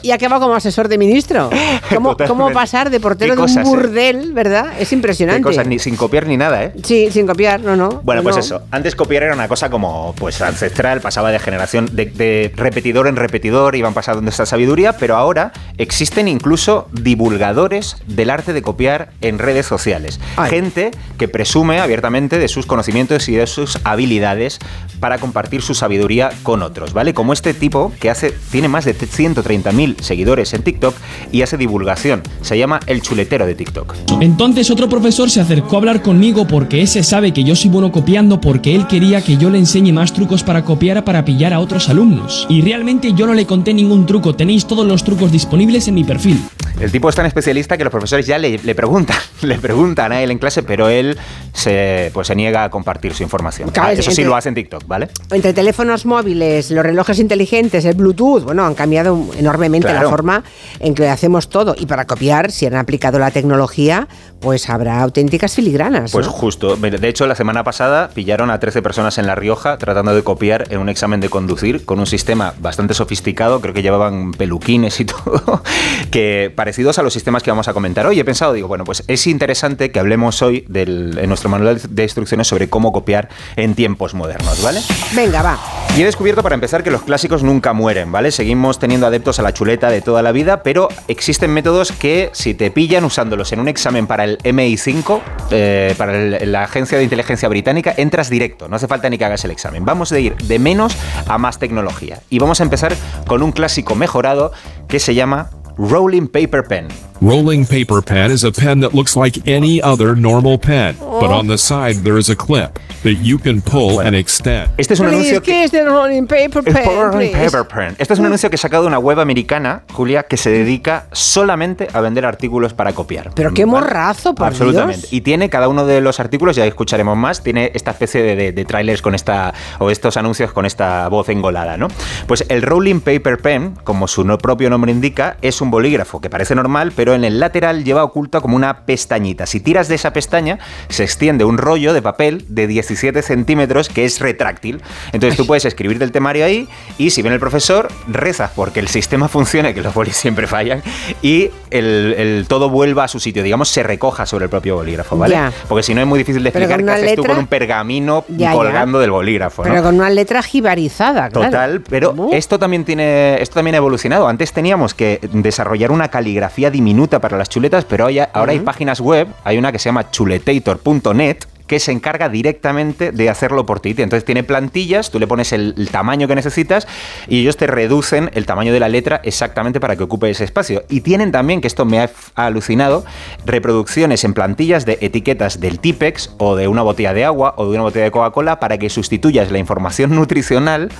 y 0.53 0.57
asesor 0.57 0.89
de 0.89 0.99
ministro. 0.99 1.51
¿Cómo, 1.95 2.53
pasar 2.53 2.91
de 2.91 3.01
portero 3.01 3.35
de 3.35 3.41
un 3.41 3.47
cosas, 3.49 3.67
¿eh? 3.67 3.69
burdel, 3.69 4.33
verdad? 4.33 4.67
Es 4.79 4.91
Qué 4.91 4.95
impresionante. 4.95 5.43
cosas, 5.43 5.67
ni 5.67 5.79
sin 5.79 5.97
copiar 5.97 6.27
ni 6.27 6.37
nada, 6.37 6.63
¿eh? 6.65 6.73
Sí, 6.85 7.09
sin 7.11 7.27
copiar, 7.27 7.61
no, 7.61 7.75
no. 7.77 8.01
Bueno, 8.05 8.12
no, 8.17 8.23
pues 8.23 8.37
no. 8.37 8.41
eso. 8.41 8.63
Antes 8.71 8.95
copiar 8.97 9.23
era 9.25 9.35
una 9.35 9.49
cosa 9.49 9.71
como 9.71 10.15
pues 10.17 10.41
ancestral, 10.43 11.01
pasaba 11.01 11.31
de 11.31 11.39
generación, 11.39 11.89
de, 11.93 12.07
de 12.07 12.53
repetidor 12.57 13.07
en 13.07 13.17
repetidor, 13.17 13.77
iban 13.77 13.95
pasando 13.95 14.29
esta 14.29 14.47
sabiduría, 14.47 14.97
pero 14.97 15.17
ahora 15.17 15.53
existen 15.79 16.29
incluso 16.29 16.89
divulgadores 16.93 17.97
del 18.07 18.31
arte 18.31 18.53
de 18.53 18.63
copiar 18.63 19.11
en 19.21 19.39
redes 19.39 19.67
sociales. 19.67 20.21
Ay. 20.37 20.51
Gente 20.51 20.91
que 21.19 21.29
presume 21.29 21.81
abiertamente 21.81 22.39
de 22.39 22.49
sus 22.49 22.67
conocimientos 22.67 23.29
y 23.29 23.35
de 23.35 23.47
sus 23.47 23.79
habilidades 23.85 24.59
para 25.01 25.19
compartir 25.19 25.63
su 25.63 25.75
sabiduría 25.75 26.31
con 26.43 26.63
otros, 26.63 26.93
¿vale? 26.93 27.15
Como 27.15 27.33
este 27.33 27.55
tipo 27.55 27.93
que 28.01 28.11
hace 28.11 28.33
tiene 28.51 28.69
más 28.69 28.85
de 28.85 28.97
130.000 28.97 30.01
seguidores 30.01 30.55
en 30.55 30.63
TikTok 30.63 30.95
y 31.31 31.43
hace 31.43 31.57
divulgación. 31.57 32.23
Se 32.41 32.57
llama 32.59 32.81
el 32.87 33.03
chuletero 33.03 33.47
de 33.47 33.55
TikTok. 33.55 33.95
Entonces 34.21 34.71
otro 34.71 34.89
profesor 34.89 35.31
se 35.31 35.41
acercó 35.41 35.77
a 35.77 35.79
hablar 35.79 36.03
conmigo 36.03 36.47
porque 36.47 36.83
ese 36.83 37.03
sabe 37.03 37.33
que 37.33 37.45
yo 37.45 37.57
soy 37.57 37.71
bueno 37.71 37.92
copiando 37.93 38.41
porque 38.41 38.75
él 38.75 38.87
quería 38.89 39.21
que 39.23 39.37
yo 39.37 39.51
le 39.51 39.59
enseñe 39.59 39.93
más 39.93 40.13
trucos 40.13 40.43
para 40.43 40.65
copiar 40.65 41.05
para 41.05 41.25
pillar 41.25 41.53
a 41.53 41.61
otros 41.61 41.89
alumnos. 41.89 42.47
Y 42.49 42.63
realmente 42.63 43.13
yo 43.13 43.27
no 43.27 43.35
le 43.35 43.47
conté 43.47 43.73
ningún 43.75 44.07
truco, 44.07 44.35
tenéis 44.35 44.67
todos 44.67 44.87
los 44.87 45.05
trucos 45.05 45.31
disponibles 45.31 45.87
en 45.89 45.95
mi 45.95 46.03
perfil. 46.05 46.43
El 46.81 46.91
tipo 46.91 47.09
es 47.09 47.15
tan 47.15 47.27
especialista 47.27 47.77
que 47.79 47.85
los 47.85 47.91
profesores 47.93 48.27
ya 48.27 48.39
le, 48.39 48.59
le 48.59 48.75
preguntan, 48.75 49.17
le 49.43 49.59
preguntan 49.59 50.11
a 50.11 50.21
él 50.23 50.31
en 50.33 50.39
clase, 50.39 50.63
pero 50.65 50.89
él 50.89 51.17
se, 51.53 52.11
pues, 52.13 52.27
se 52.27 52.35
niega 52.35 52.65
a 52.65 52.71
compartir 52.71 53.15
su 53.15 53.23
información. 53.23 53.71
Claro, 53.71 53.91
Ah, 53.91 53.93
es- 53.93 54.01
eso 54.01 54.11
sí 54.11 54.25
lo 54.25 54.35
hace 54.35 54.49
en 54.49 54.55
TikTok, 54.57 54.87
¿vale? 54.87 55.09
Entre 55.31 55.53
teléfonos 55.53 56.07
móviles, 56.07 56.71
los 56.71 56.83
relojes 56.85 57.19
inteligentes, 57.19 57.85
el 57.85 57.95
Bluetooth, 57.95 58.43
bueno, 58.45 58.65
han 58.65 58.75
cambiado 58.75 59.27
enormemente 59.39 59.89
Claro. 59.89 60.05
la 60.05 60.11
forma 60.11 60.45
en 60.81 60.95
que 60.95 61.09
hacemos 61.09 61.49
todo. 61.49 61.75
Y 61.79 61.87
para 61.87 62.07
copiar, 62.07 62.51
si 62.51 62.67
han 62.67 62.75
aplicado 62.75 63.19
la 63.19 63.31
tecnología, 63.31 64.09
pues 64.43 64.69
habrá 64.69 65.01
auténticas 65.03 65.55
filigranas. 65.55 66.13
Pues 66.13 66.27
¿no? 66.27 66.33
justo. 66.33 66.77
De 66.77 67.09
hecho, 67.09 67.27
la 67.27 67.35
semana 67.35 67.65
pasada 67.65 68.11
pillaron 68.13 68.51
a 68.51 68.59
13 68.61 68.83
personas 68.83 69.17
en 69.19 69.27
La 69.27 69.35
Rioja 69.35 69.79
tratando 69.79 70.15
de 70.15 70.23
copiar 70.23 70.67
en 70.71 70.81
un 70.81 70.89
examen 70.89 71.21
de 71.21 71.29
conducir 71.31 71.85
con 71.85 71.99
un 72.01 72.07
sistema 72.07 72.55
bastante 72.61 72.95
sofisticado, 72.95 73.61
creo 73.61 73.73
que 73.73 73.83
llevaban 73.83 74.33
peluquines 74.33 75.01
y 75.01 75.05
todo, 75.07 75.63
que 76.11 76.53
parecidos 76.55 76.99
a 76.99 77.03
los 77.03 77.13
sistemas 77.13 77.43
que 77.43 77.51
vamos 77.51 77.69
a 77.69 77.73
comentar 77.73 78.07
hoy. 78.07 78.19
He 78.21 78.25
pensado, 78.25 78.53
digo, 78.53 78.69
bueno, 78.69 78.85
pues 78.85 79.05
es 79.07 79.27
interesante 79.27 79.91
que 79.91 79.99
hablemos 80.01 80.43
hoy 80.43 80.65
del- 80.69 81.19
en 81.19 81.29
nuestro 81.29 81.49
manual 81.49 81.81
de 81.89 82.03
instrucciones 82.03 82.49
sobre 82.49 82.69
cómo 82.69 82.93
copiar 82.93 83.29
en 83.57 83.75
tiempos 83.75 84.15
modernos, 84.15 84.63
¿vale? 84.63 84.81
Venga, 85.15 85.43
va. 85.43 85.59
Y 85.97 86.03
he 86.03 86.05
descubierto 86.07 86.43
para 86.43 86.55
empezar 86.55 86.83
que 86.83 86.91
los 86.91 87.03
clásicos 87.03 87.43
nunca 87.43 87.73
mueren, 87.75 88.11
¿vale? 88.11 88.31
Seguimos 88.33 88.79
teniendo 88.79 89.07
adeptos 89.07 89.39
a 89.39 89.43
la 89.43 89.53
chuleta 89.53 89.91
de 89.91 90.01
toda 90.01 90.23
la 90.23 90.33
vida, 90.33 90.63
pero 90.63 90.89
existen 91.09 91.51
métodos 91.53 91.93
que 91.93 92.31
si 92.33 92.55
te 92.55 92.71
pillan 92.71 93.05
usándolos 93.05 93.53
en 93.53 93.61
un 93.61 93.69
examen 93.69 94.07
para 94.07 94.25
el 94.25 94.32
MI5, 94.39 95.21
eh, 95.51 95.95
para 95.97 96.13
la 96.47 96.65
Agencia 96.65 96.99
de 96.99 97.05
Inteligencia 97.05 97.49
Británica, 97.49 97.95
entras 97.97 98.31
directo, 98.31 98.69
no 98.69 98.77
hace 98.77 98.89
falta 98.89 99.09
ni 99.11 99.19
que 99.19 99.25
hagas 99.25 99.45
el 99.45 99.51
examen. 99.51 99.85
Vamos 99.85 100.13
a 100.13 100.19
ir 100.19 100.37
de 100.37 100.59
menos 100.59 100.97
a 101.27 101.39
más 101.39 101.59
tecnología. 101.59 102.21
Y 102.31 102.39
vamos 102.39 102.61
a 102.61 102.65
empezar 102.65 102.95
con 103.27 103.43
un 103.43 103.53
clásico 103.53 103.95
mejorado 103.95 104.53
que 104.89 104.99
se 104.99 105.15
llama 105.15 105.51
Rolling 105.77 106.29
Paper 106.29 106.65
Pen. 106.65 107.12
Rolling 107.25 107.65
paper 107.67 108.03
pen 108.03 108.33
is 108.33 108.43
a 108.43 108.51
pen 108.51 108.81
that 108.81 108.95
looks 108.95 109.15
like 109.17 109.39
any 109.47 109.81
other 109.81 110.17
normal 110.17 110.59
pen, 110.59 110.97
but 110.99 111.31
on 111.31 111.47
the 111.47 111.57
side 111.57 112.03
there 112.03 112.19
is 112.19 112.29
a 112.29 112.35
clip 112.35 112.81
that 113.05 113.23
you 113.23 113.39
can 113.39 113.61
pull 113.63 114.01
and 114.01 114.17
extend. 114.17 114.69
Este 114.77 114.95
es 114.95 114.99
un 115.01 115.07
Please, 115.07 115.19
anuncio 115.37 115.41
que... 115.43 115.53
¿Qué 115.53 115.65
es 115.65 115.71
de 115.71 115.85
Rolling 115.85 116.27
Paper 116.27 116.65
El 116.67 116.75
Pen? 116.75 116.85
Rolling? 116.85 117.33
Paper 117.33 117.69
Pen. 117.69 117.95
Este 117.99 118.15
es 118.15 118.19
un 118.19 118.27
anuncio 118.27 118.51
que 118.51 118.57
he 118.57 118.59
sacado 118.59 118.83
de 118.83 118.89
una 118.89 118.99
web 118.99 119.21
americana, 119.21 119.83
Julia, 119.93 120.25
que 120.25 120.37
se 120.37 120.51
dedica 120.51 121.07
solamente 121.13 121.87
a 121.93 122.01
vender 122.01 122.27
artículos 122.27 122.75
para 122.75 122.93
copiar. 122.93 123.31
Pero 123.37 123.55
qué 123.55 123.67
morrazo, 123.67 124.35
por 124.35 124.49
Absolutamente. 124.49 125.03
Dios. 125.03 125.13
Y 125.13 125.21
tiene 125.21 125.49
cada 125.49 125.69
uno 125.69 125.87
de 125.87 126.01
los 126.01 126.19
artículos, 126.19 126.57
ya 126.57 126.67
escucharemos 126.67 127.17
más, 127.17 127.41
tiene 127.45 127.71
esta 127.75 127.93
especie 127.93 128.21
de, 128.23 128.35
de- 128.35 128.53
de 128.53 128.65
trailers 128.65 129.01
con 129.01 129.15
esta, 129.15 129.55
o 129.79 129.91
estos 129.91 130.17
anuncios 130.17 130.53
con 130.53 130.67
esta 130.67 131.07
voz 131.09 131.29
engolada, 131.29 131.77
¿no? 131.77 131.87
Pues 132.27 132.45
el 132.49 132.63
Rolling 132.63 132.99
Paper 133.01 133.39
Pen, 133.39 133.75
como 133.85 134.09
su 134.09 134.25
no- 134.25 134.39
propio 134.39 134.69
nombre 134.71 134.91
indica, 134.91 135.37
es 135.41 135.61
un 135.61 135.71
bolígrafo 135.71 136.21
que 136.21 136.29
parece 136.29 136.57
normal, 136.57 136.93
pero 136.97 137.12
en 137.15 137.25
el 137.25 137.41
lateral 137.41 137.85
lleva 137.85 138.05
oculta 138.05 138.41
como 138.41 138.57
una 138.57 138.85
pestañita. 138.87 139.47
Si 139.47 139.61
tiras 139.61 139.89
de 139.89 139.95
esa 139.95 140.13
pestaña, 140.13 140.59
se 140.89 141.05
extiende 141.05 141.45
un 141.45 141.59
rollo 141.59 141.93
de 141.93 142.03
papel 142.03 142.45
de 142.49 142.67
17 142.67 143.23
centímetros 143.23 143.89
que 143.89 144.05
es 144.05 144.21
retráctil. 144.21 144.81
Entonces 145.13 145.37
tú 145.37 145.47
puedes 145.47 145.65
escribir 145.65 145.99
del 145.99 146.13
temario 146.13 146.45
ahí 146.45 146.69
y 146.99 147.11
si 147.11 147.23
viene 147.23 147.35
el 147.35 147.41
profesor, 147.41 147.89
rezas 148.09 148.51
porque 148.55 148.81
el 148.81 148.89
sistema 148.89 149.29
funcione, 149.29 149.75
que 149.75 149.83
los 149.83 149.95
bolis 149.95 150.17
siempre 150.17 150.47
fallan, 150.47 150.83
y 151.23 151.51
el, 151.71 152.15
el 152.19 152.47
todo 152.49 152.69
vuelva 152.71 153.05
a 153.05 153.09
su 153.09 153.19
sitio, 153.21 153.43
digamos, 153.43 153.69
se 153.69 153.83
recoja 153.83 154.27
sobre 154.27 154.45
el 154.45 154.51
propio 154.51 154.77
bolígrafo, 154.77 155.17
¿vale? 155.17 155.35
Ya. 155.35 155.53
Porque 155.69 155.83
si 155.83 155.95
no 155.95 156.01
es 156.01 156.07
muy 156.07 156.19
difícil 156.19 156.43
de 156.43 156.51
Pero 156.53 156.65
explicar 156.67 156.85
qué 156.85 156.91
haces 157.03 157.15
tú 157.17 157.23
letra- 157.23 157.35
con 157.35 157.39
un 157.43 157.47
pergamino 157.47 158.25
Ya, 158.29 158.37
ya. 158.51 158.53
colgando 158.53 158.99
del 159.01 159.11
bolígrafo, 159.11 159.65
¿no? 159.65 159.71
Pero 159.71 159.83
con 159.83 159.95
una 159.97 160.11
letra 160.11 160.43
jibarizada, 160.43 161.29
claro. 161.31 161.47
Total, 161.51 161.81
pero 161.89 162.15
esto 162.33 162.59
también 162.59 162.85
tiene, 162.85 163.41
esto 163.41 163.55
también 163.57 163.75
ha 163.75 163.79
evolucionado. 163.79 164.29
Antes 164.29 164.53
teníamos 164.53 164.95
que 164.95 165.21
desarrollar 165.33 165.91
una 165.91 166.09
caligrafía 166.09 166.71
diminuta 166.71 167.02
para 167.21 167.37
las 167.39 167.49
chuletas, 167.49 167.85
pero 167.85 168.07
hoy- 168.07 168.19
ahora 168.33 168.53
hay 168.53 168.59
páginas 168.61 169.01
web, 169.01 169.29
hay 169.45 169.59
una 169.59 169.73
que 169.73 169.79
se 169.79 169.89
llama 169.89 170.11
chuletator.net 170.11 171.37
que 171.73 171.81
se 171.81 171.91
encarga 171.91 172.29
directamente 172.29 173.13
de 173.13 173.31
hacerlo 173.31 173.65
por 173.65 173.81
ti. 173.81 173.95
Entonces 173.97 174.27
tiene 174.27 174.43
plantillas, 174.45 175.11
tú 175.11 175.19
le 175.19 175.27
pones 175.27 175.55
el, 175.55 175.89
tamaño 175.91 176.29
que 176.29 176.35
necesitas 176.35 176.87
y 177.29 177.41
ellos 177.41 177.57
te 177.57 177.67
reducen 177.67 178.31
el 178.35 178.45
tamaño 178.45 178.75
de 178.75 178.79
la 178.81 178.91
letra 178.91 179.23
exactamente 179.25 179.81
para 179.81 179.97
que 179.97 180.03
ocupe 180.03 180.29
ese 180.29 180.45
espacio. 180.45 180.85
Y 180.91 181.01
tienen 181.01 181.33
también, 181.33 181.63
que 181.63 181.69
esto 181.69 181.87
me 181.87 181.99
ha 182.01 182.11
alucinado, 182.35 183.07
reproducciones 183.47 184.23
en 184.25 184.35
plantillas 184.35 184.85
de 184.85 184.99
etiquetas 185.01 185.61
del 185.61 185.79
Tipex 185.79 186.35
o 186.37 186.57
de 186.57 186.69
una 186.69 186.83
botella 186.83 187.15
de 187.15 187.25
agua 187.25 187.55
o 187.57 187.65
de 187.65 187.71
una 187.71 187.85
botella 187.85 188.05
de 188.05 188.11
Coca-Cola 188.11 188.61
para 188.61 188.77
que 188.77 188.91
sustituyas 188.91 189.51
la 189.51 189.57
información 189.59 190.11
nutricional 190.15 190.91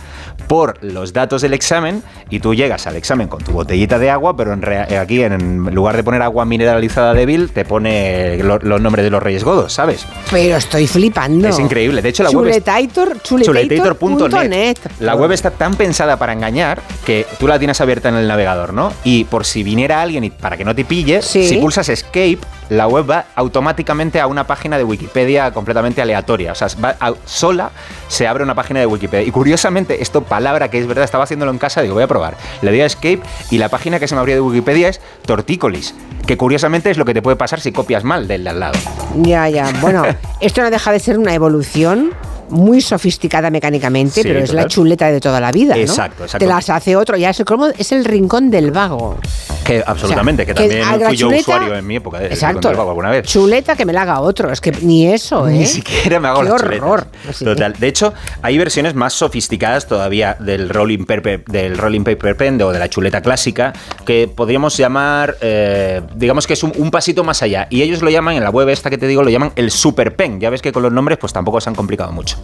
por 0.49 0.83
los 0.83 1.13
datos 1.13 1.43
del 1.43 1.53
examen 1.53 2.03
y 2.31 2.41
tú 2.41 2.55
llegas 2.55 2.87
al 2.87 2.97
examen 2.97 3.29
con 3.29 3.45
tu 3.45 3.53
botellita 3.53 3.99
de 3.99 4.09
agua, 4.09 4.37
pero 4.39 4.55
en 4.55 4.63
rea- 4.63 4.89
aquí 5.03 5.23
en 5.23 5.75
lugar 5.75 5.97
de 5.97 6.03
poner 6.03 6.23
agua 6.23 6.47
mineralizada 6.47 7.13
débil, 7.13 7.51
te 7.51 7.67
pone 7.67 8.39
lo- 8.43 8.59
los 8.59 8.81
nombres 8.81 9.05
de 9.05 9.11
los 9.11 9.23
Reyes 9.23 9.45
Godos, 9.45 9.75
¿sabes? 9.75 10.07
Pero 10.31 10.57
estoy 10.65 10.87
flipando. 10.87 11.49
Es 11.49 11.59
increíble. 11.59 12.03
De 12.03 12.09
hecho, 12.09 12.23
la 12.23 12.31
web 12.31 12.47
es- 12.49 12.57
Chuletator, 12.65 13.21
Chuletator.net. 13.23 13.69
chuletator.net. 13.69 14.77
La 15.01 15.15
web 15.15 15.33
está 15.33 15.51
tan 15.51 15.75
pensada 15.75 16.17
para 16.17 16.33
engañar 16.33 16.81
que 17.05 17.27
tú 17.39 17.47
la 17.47 17.59
tienes 17.59 17.81
abierta 17.81 18.09
en 18.09 18.17
el 18.17 18.27
navegador, 18.29 18.73
¿no? 18.73 18.93
Y 19.05 19.25
por 19.25 19.45
si 19.45 19.63
viniera 19.63 20.03
alguien 20.03 20.25
y 20.25 20.31
para 20.31 20.57
que 20.57 20.65
no 20.65 20.75
te 20.75 20.85
pille, 20.85 21.23
Sí. 21.23 21.47
si 21.49 21.57
pulsas 21.57 21.89
escape, 21.89 22.39
la 22.69 22.87
web 22.87 23.11
va 23.11 23.25
automáticamente 23.35 24.21
a 24.21 24.27
una 24.27 24.47
página 24.47 24.79
de 24.79 24.85
Wikipedia 24.85 25.53
completamente 25.53 26.01
aleatoria. 26.01 26.53
O 26.53 26.55
sea, 26.55 26.69
va 26.83 26.97
a- 27.01 27.13
sola 27.27 27.71
se 28.09 28.27
abre 28.27 28.43
una 28.45 28.55
página 28.55 28.81
de 28.81 28.87
Wikipedia. 28.87 29.27
Y 29.27 29.31
curiosamente, 29.31 30.03
esto 30.03 30.23
palabra 30.23 30.69
que 30.71 30.79
es 30.79 30.87
verdad, 30.87 31.05
estaba 31.05 31.25
haciéndolo 31.25 31.51
en 31.53 31.59
casa, 31.59 31.83
digo, 31.83 31.95
voy 31.95 32.03
a 32.05 32.09
probar. 32.09 32.37
Le 32.63 32.71
doy 32.71 32.81
a 32.81 32.87
escape 32.87 33.21
y 33.51 33.59
la 33.59 33.69
página 33.69 33.99
que 33.99 34.09
se 34.09 34.15
me 34.15 34.21
abría 34.21 34.35
de 34.37 34.41
Wikipedia 34.41 34.89
es 34.89 35.01
Tortícolis, 35.27 35.95
que 36.27 36.37
curiosamente 36.37 36.91
es 36.91 36.97
lo 36.99 37.05
que 37.05 37.15
te 37.15 37.23
puede 37.23 37.37
pasar 37.37 37.61
si 37.61 37.73
copias 37.73 38.05
mal 38.05 38.29
del 38.29 38.45
de 38.45 38.51
al 38.51 38.61
lado. 38.61 38.79
Ya, 39.17 39.49
ya. 39.49 39.71
Bueno, 39.81 40.05
esto 40.41 40.63
no 40.63 40.71
deja 40.71 40.93
de 40.93 41.01
ser 41.01 41.19
una 41.19 41.35
evolución 41.35 42.11
muy 42.51 42.81
sofisticada 42.81 43.51
mecánicamente, 43.51 44.23
Sí, 44.23 44.29
pero 44.29 44.41
es 44.41 44.53
la 44.53 44.67
chuleta 44.67 45.11
de 45.11 45.21
toda 45.21 45.41
la 45.41 45.51
vida, 45.53 45.75
¿no? 45.75 45.81
Exacto, 45.81 46.25
exacto. 46.25 46.45
Te 46.45 46.49
las 46.53 46.69
hace 46.71 46.97
otro, 46.97 47.17
ya 47.17 47.31
es 47.31 47.43
como 47.47 47.67
es 47.69 47.93
el 47.93 48.05
rincón 48.05 48.51
del 48.51 48.71
vago. 48.71 49.19
Que 49.65 49.83
absolutamente, 49.87 50.43
O 50.43 50.47
sea, 50.47 50.55
que 50.55 50.61
también 50.61 51.01
la 51.01 51.09
fui 51.09 51.17
yo 51.17 51.29
chuleta- 51.29 51.41
usuario 51.41 51.77
en 51.77 51.87
mi 51.87 51.97
época 51.97 52.19
de 52.19 52.27
Exacto. 52.27 52.69
de 52.69 52.75
Vago 52.75 52.91
alguna 52.91 53.11
vez. 53.11 53.27
Chuleta 53.27 53.77
que 53.77 53.85
me 53.85 53.93
la 53.93 54.03
haga 54.03 54.21
otro, 54.21 54.51
es 54.51 54.61
que 54.61 54.73
ni 54.83 55.07
eso, 55.07 55.49
¿eh? 55.49 55.53
Ni 55.53 55.67
siquiera 55.67 56.19
me 56.21 56.29
hago 56.29 56.39
Qué 56.41 56.45
las 56.49 56.53
horror. 56.55 57.07
chuletas. 57.23 57.39
Total. 57.39 57.73
De 57.79 57.87
hecho, 57.87 58.13
hay 58.43 58.59
versiones 58.59 58.95
más 58.95 59.13
sofisticadas 59.13 59.87
todavía 59.87 60.37
del 60.41 60.69
rolling 60.69 61.05
paper, 61.05 61.45
del 61.45 61.79
rolling 61.79 62.03
paper 62.03 62.37
pen 62.37 62.61
o 62.61 62.71
de 62.73 62.79
la 62.79 62.89
chuleta 62.91 63.21
clásica 63.23 63.73
que 64.05 64.29
podríamos 64.29 64.77
llamar, 64.77 65.37
eh, 65.41 66.03
digamos 66.17 66.47
que 66.47 66.55
es 66.55 66.63
un, 66.65 66.73
un 66.77 66.91
pasito 66.91 67.23
más 67.25 67.43
allá. 67.43 67.67
Y 67.71 67.83
ellos 67.83 68.03
lo 68.03 68.11
llaman 68.11 68.37
en 68.37 68.43
la 68.43 68.51
web 68.51 68.69
esta 68.69 68.91
que 68.91 68.99
te 68.99 69.07
digo 69.07 69.23
lo 69.23 69.31
llaman 69.31 69.53
el 69.57 69.71
super 69.71 70.17
pen. 70.17 70.41
Ya 70.41 70.51
ves 70.51 70.61
que 70.61 70.73
con 70.73 70.83
los 70.83 70.93
nombres 70.93 71.19
pues 71.19 71.33
tampoco 71.33 71.61
se 71.61 71.71
han 71.71 71.77
complicado 71.77 72.11
mucho. 72.13 72.37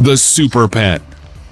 The 0.00 0.16
Super 0.16 0.68
Pen. 0.68 1.02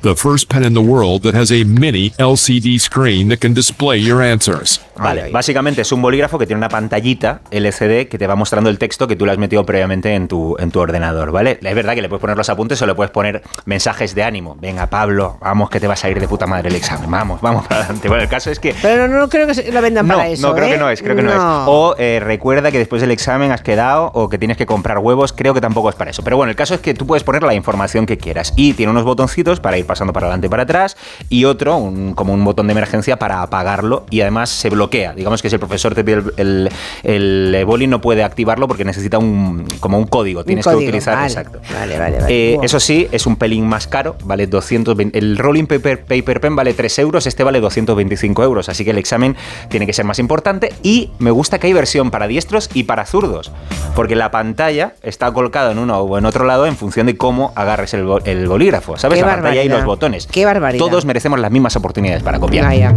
The 0.02 0.16
first 0.16 0.48
pen 0.48 0.64
in 0.64 0.74
the 0.74 0.82
world 0.82 1.22
that 1.22 1.34
has 1.34 1.52
a 1.52 1.62
mini 1.62 2.10
LCD 2.10 2.80
screen 2.80 3.28
that 3.28 3.40
can 3.40 3.54
display 3.54 3.98
your 3.98 4.20
answers. 4.20 4.80
Vale, 4.96 5.30
básicamente 5.30 5.82
es 5.82 5.92
un 5.92 6.02
bolígrafo 6.02 6.38
que 6.38 6.46
tiene 6.46 6.58
una 6.58 6.68
pantallita 6.68 7.40
LCD 7.50 8.08
que 8.08 8.18
te 8.18 8.26
va 8.26 8.34
mostrando 8.36 8.68
el 8.70 8.78
texto 8.78 9.06
que 9.08 9.16
tú 9.16 9.24
le 9.26 9.32
has 9.32 9.38
metido 9.38 9.64
previamente 9.64 10.14
en 10.14 10.28
tu, 10.28 10.56
en 10.58 10.70
tu 10.70 10.80
ordenador, 10.80 11.32
¿vale? 11.32 11.58
Es 11.62 11.74
verdad 11.74 11.94
que 11.94 12.02
le 12.02 12.08
puedes 12.08 12.20
poner 12.20 12.36
los 12.36 12.48
apuntes 12.50 12.80
o 12.82 12.86
le 12.86 12.94
puedes 12.94 13.10
poner 13.10 13.42
mensajes 13.64 14.14
de 14.14 14.22
ánimo. 14.22 14.56
Venga, 14.60 14.86
Pablo, 14.88 15.38
vamos 15.40 15.70
que 15.70 15.80
te 15.80 15.86
vas 15.86 16.04
a 16.04 16.10
ir 16.10 16.20
de 16.20 16.28
puta 16.28 16.46
madre 16.46 16.68
el 16.68 16.74
examen. 16.76 17.10
Vamos, 17.10 17.40
vamos 17.40 17.66
para 17.66 17.80
adelante. 17.82 18.08
Bueno, 18.08 18.22
el 18.22 18.28
caso 18.28 18.50
es 18.50 18.58
que... 18.60 18.74
Pero 18.82 19.08
no, 19.08 19.18
no 19.18 19.28
creo 19.28 19.46
que 19.46 19.72
lo 19.72 19.80
vendan 19.80 20.06
No, 20.06 20.16
para 20.16 20.28
eso. 20.28 20.46
no, 20.48 20.54
creo 20.54 20.68
¿eh? 20.68 20.72
que 20.72 20.78
no 20.78 20.90
es, 20.90 21.02
creo 21.02 21.16
que 21.16 21.22
no, 21.22 21.30
es. 21.32 21.38
O 21.38 21.94
eh, 21.98 22.20
recuerda 22.22 22.70
que 22.70 22.78
después 22.78 23.00
del 23.00 23.10
examen 23.12 23.50
has 23.50 23.62
quedado 23.62 24.10
o 24.14 24.28
que 24.28 24.38
tienes 24.38 24.56
que 24.56 24.66
comprar 24.66 24.98
huevos, 24.98 25.32
creo 25.32 25.54
que 25.54 25.60
tampoco 25.60 25.88
es 25.88 25.94
para 25.94 26.10
eso. 26.10 26.22
Pero 26.22 26.36
bueno, 26.36 26.50
el 26.50 26.56
caso 26.56 26.74
es 26.74 26.80
que 26.80 26.92
tú 26.94 27.06
puedes 27.06 27.24
poner 27.24 27.42
la 27.42 27.54
información 27.54 28.04
que 28.06 28.18
quieras 28.18 28.52
y 28.56 28.74
tiene 28.74 28.90
unos 28.92 29.04
botoncitos 29.04 29.58
para 29.60 29.78
ir 29.78 29.86
pasando 29.86 30.12
para 30.12 30.26
adelante 30.26 30.48
y 30.48 30.50
para 30.50 30.64
atrás 30.64 30.96
y 31.30 31.44
otro, 31.46 31.76
un- 31.76 32.14
como 32.14 32.34
un 32.34 32.44
botón 32.44 32.66
de 32.66 32.72
emergencia 32.72 33.18
para 33.18 33.42
apagarlo 33.42 34.04
y 34.10 34.20
además 34.20 34.50
se 34.50 34.68
bloquea. 34.68 34.81
Digamos 34.90 35.42
que 35.42 35.48
si 35.48 35.56
el 35.56 35.60
profesor 35.60 35.94
te 35.94 36.04
pide 36.04 36.22
el, 36.36 36.70
el, 37.02 37.54
el 37.54 37.64
boli 37.64 37.86
no 37.86 38.00
puede 38.00 38.22
activarlo 38.22 38.68
porque 38.68 38.84
necesita 38.84 39.18
un, 39.18 39.66
como 39.80 39.98
un 39.98 40.06
código. 40.06 40.44
Tienes 40.44 40.64
código, 40.64 40.80
que 40.80 40.86
utilizar, 40.86 41.16
vale, 41.16 41.26
exacto. 41.26 41.60
vale, 41.72 41.98
vale, 41.98 42.18
vale. 42.20 42.54
Eh. 42.54 42.58
Eso 42.62 42.80
sí, 42.80 43.08
es 43.12 43.26
un 43.26 43.36
pelín 43.36 43.66
más 43.66 43.86
caro, 43.86 44.16
vale 44.24 44.46
220. 44.46 45.18
El 45.18 45.38
rolling 45.38 45.66
paper, 45.66 46.04
paper 46.04 46.40
pen 46.40 46.56
vale 46.56 46.74
3 46.74 46.98
euros, 47.00 47.26
este 47.26 47.44
vale 47.44 47.60
225 47.60 48.42
euros, 48.42 48.68
así 48.68 48.84
que 48.84 48.90
el 48.90 48.98
examen 48.98 49.36
tiene 49.68 49.86
que 49.86 49.92
ser 49.92 50.04
más 50.04 50.18
importante. 50.18 50.72
Y 50.82 51.10
me 51.18 51.30
gusta 51.30 51.58
que 51.58 51.66
hay 51.66 51.72
versión 51.72 52.10
para 52.10 52.26
diestros 52.26 52.70
y 52.74 52.84
para 52.84 53.06
zurdos, 53.06 53.52
porque 53.94 54.16
la 54.16 54.30
pantalla 54.30 54.94
está 55.02 55.32
colocada 55.32 55.72
en 55.72 55.78
uno 55.78 55.98
o 55.98 56.18
en 56.18 56.26
otro 56.26 56.44
lado 56.44 56.66
en 56.66 56.76
función 56.76 57.06
de 57.06 57.16
cómo 57.16 57.52
agarres 57.54 57.94
el, 57.94 58.06
el 58.24 58.48
bolígrafo, 58.48 58.96
¿sabes? 58.96 59.18
Qué 59.18 59.24
la 59.24 59.34
pantalla 59.34 59.62
y 59.62 59.68
los 59.68 59.84
botones. 59.84 60.26
Qué 60.26 60.44
barbaridad. 60.44 60.84
Todos 60.84 61.04
merecemos 61.04 61.38
las 61.40 61.50
mismas 61.50 61.76
oportunidades 61.76 62.22
para 62.22 62.38
copiar. 62.38 62.64
Vaya. 62.64 62.94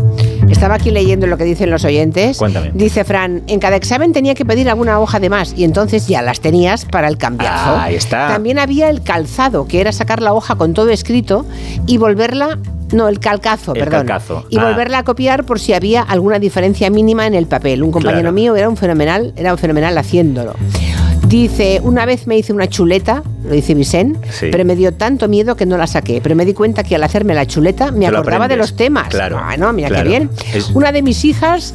Estaba 0.49 0.75
aquí 0.75 0.91
leyendo 0.91 1.27
lo 1.27 1.37
que 1.37 1.43
dicen 1.43 1.69
los 1.71 1.83
oyentes. 1.85 2.37
Cuéntame. 2.37 2.71
Dice 2.73 3.03
Fran, 3.03 3.43
en 3.47 3.59
cada 3.59 3.75
examen 3.75 4.13
tenía 4.13 4.35
que 4.35 4.45
pedir 4.45 4.69
alguna 4.69 4.99
hoja 4.99 5.19
de 5.19 5.29
más 5.29 5.53
y 5.57 5.63
entonces 5.63 6.07
ya 6.07 6.21
las 6.21 6.39
tenías 6.39 6.85
para 6.85 7.07
el 7.07 7.17
cambiazo. 7.17 7.75
Ahí 7.77 7.95
está. 7.95 8.27
También 8.27 8.59
había 8.59 8.89
el 8.89 9.01
calzado, 9.01 9.67
que 9.67 9.81
era 9.81 9.91
sacar 9.91 10.21
la 10.21 10.33
hoja 10.33 10.55
con 10.55 10.73
todo 10.73 10.89
escrito 10.89 11.45
y 11.87 11.97
volverla... 11.97 12.57
No, 12.91 13.07
el 13.07 13.19
calcazo, 13.19 13.73
El 13.73 13.79
perdón. 13.79 14.05
calcazo. 14.05 14.45
Y 14.51 14.59
Ah. 14.59 14.65
volverla 14.65 14.99
a 14.99 15.03
copiar 15.03 15.43
por 15.43 15.59
si 15.59 15.73
había 15.73 16.03
alguna 16.03 16.37
diferencia 16.37 16.89
mínima 16.91 17.25
en 17.25 17.33
el 17.33 17.47
papel. 17.47 17.81
Un 17.81 17.91
compañero 17.91 18.21
Claro. 18.21 18.33
mío 18.33 18.55
era 18.55 18.69
un 18.69 18.77
fenomenal, 18.77 19.33
era 19.35 19.51
un 19.51 19.57
fenomenal 19.57 19.97
haciéndolo. 19.97 20.53
Dice, 21.27 21.82
una 21.84 22.05
vez 22.05 22.27
me 22.27 22.38
hice 22.38 22.53
una 22.53 22.67
chuleta, 22.67 23.24
lo 23.44 23.51
dice 23.51 23.74
Vicente, 23.74 24.20
Sí. 24.32 24.48
pero 24.51 24.63
me 24.63 24.75
dio 24.75 24.94
tanto 24.94 25.27
miedo 25.27 25.55
que 25.55 25.65
no 25.65 25.75
la 25.77 25.88
saqué. 25.88 26.20
Pero 26.22 26.36
me 26.36 26.46
di 26.46 26.53
cuenta 26.53 26.84
que 26.84 26.96
al 26.96 27.03
hacerme 27.03 27.34
la 27.34 27.48
chuleta 27.48 27.91
me 27.91 28.05
Te 28.05 28.12
lo 28.12 28.20
acordaba 28.20 28.48
de 28.48 28.55
los 28.58 28.75
temas. 28.75 29.08
Claro, 29.10 29.39
Ah, 29.41 29.58
no, 29.58 29.74
mira 29.74 29.88
claro. 29.89 30.03
qué 30.03 30.10
bien. 30.10 30.29
Es- 30.53 30.70
Una 30.75 30.91
de 30.91 31.01
mis 31.01 31.25
hijas 31.25 31.74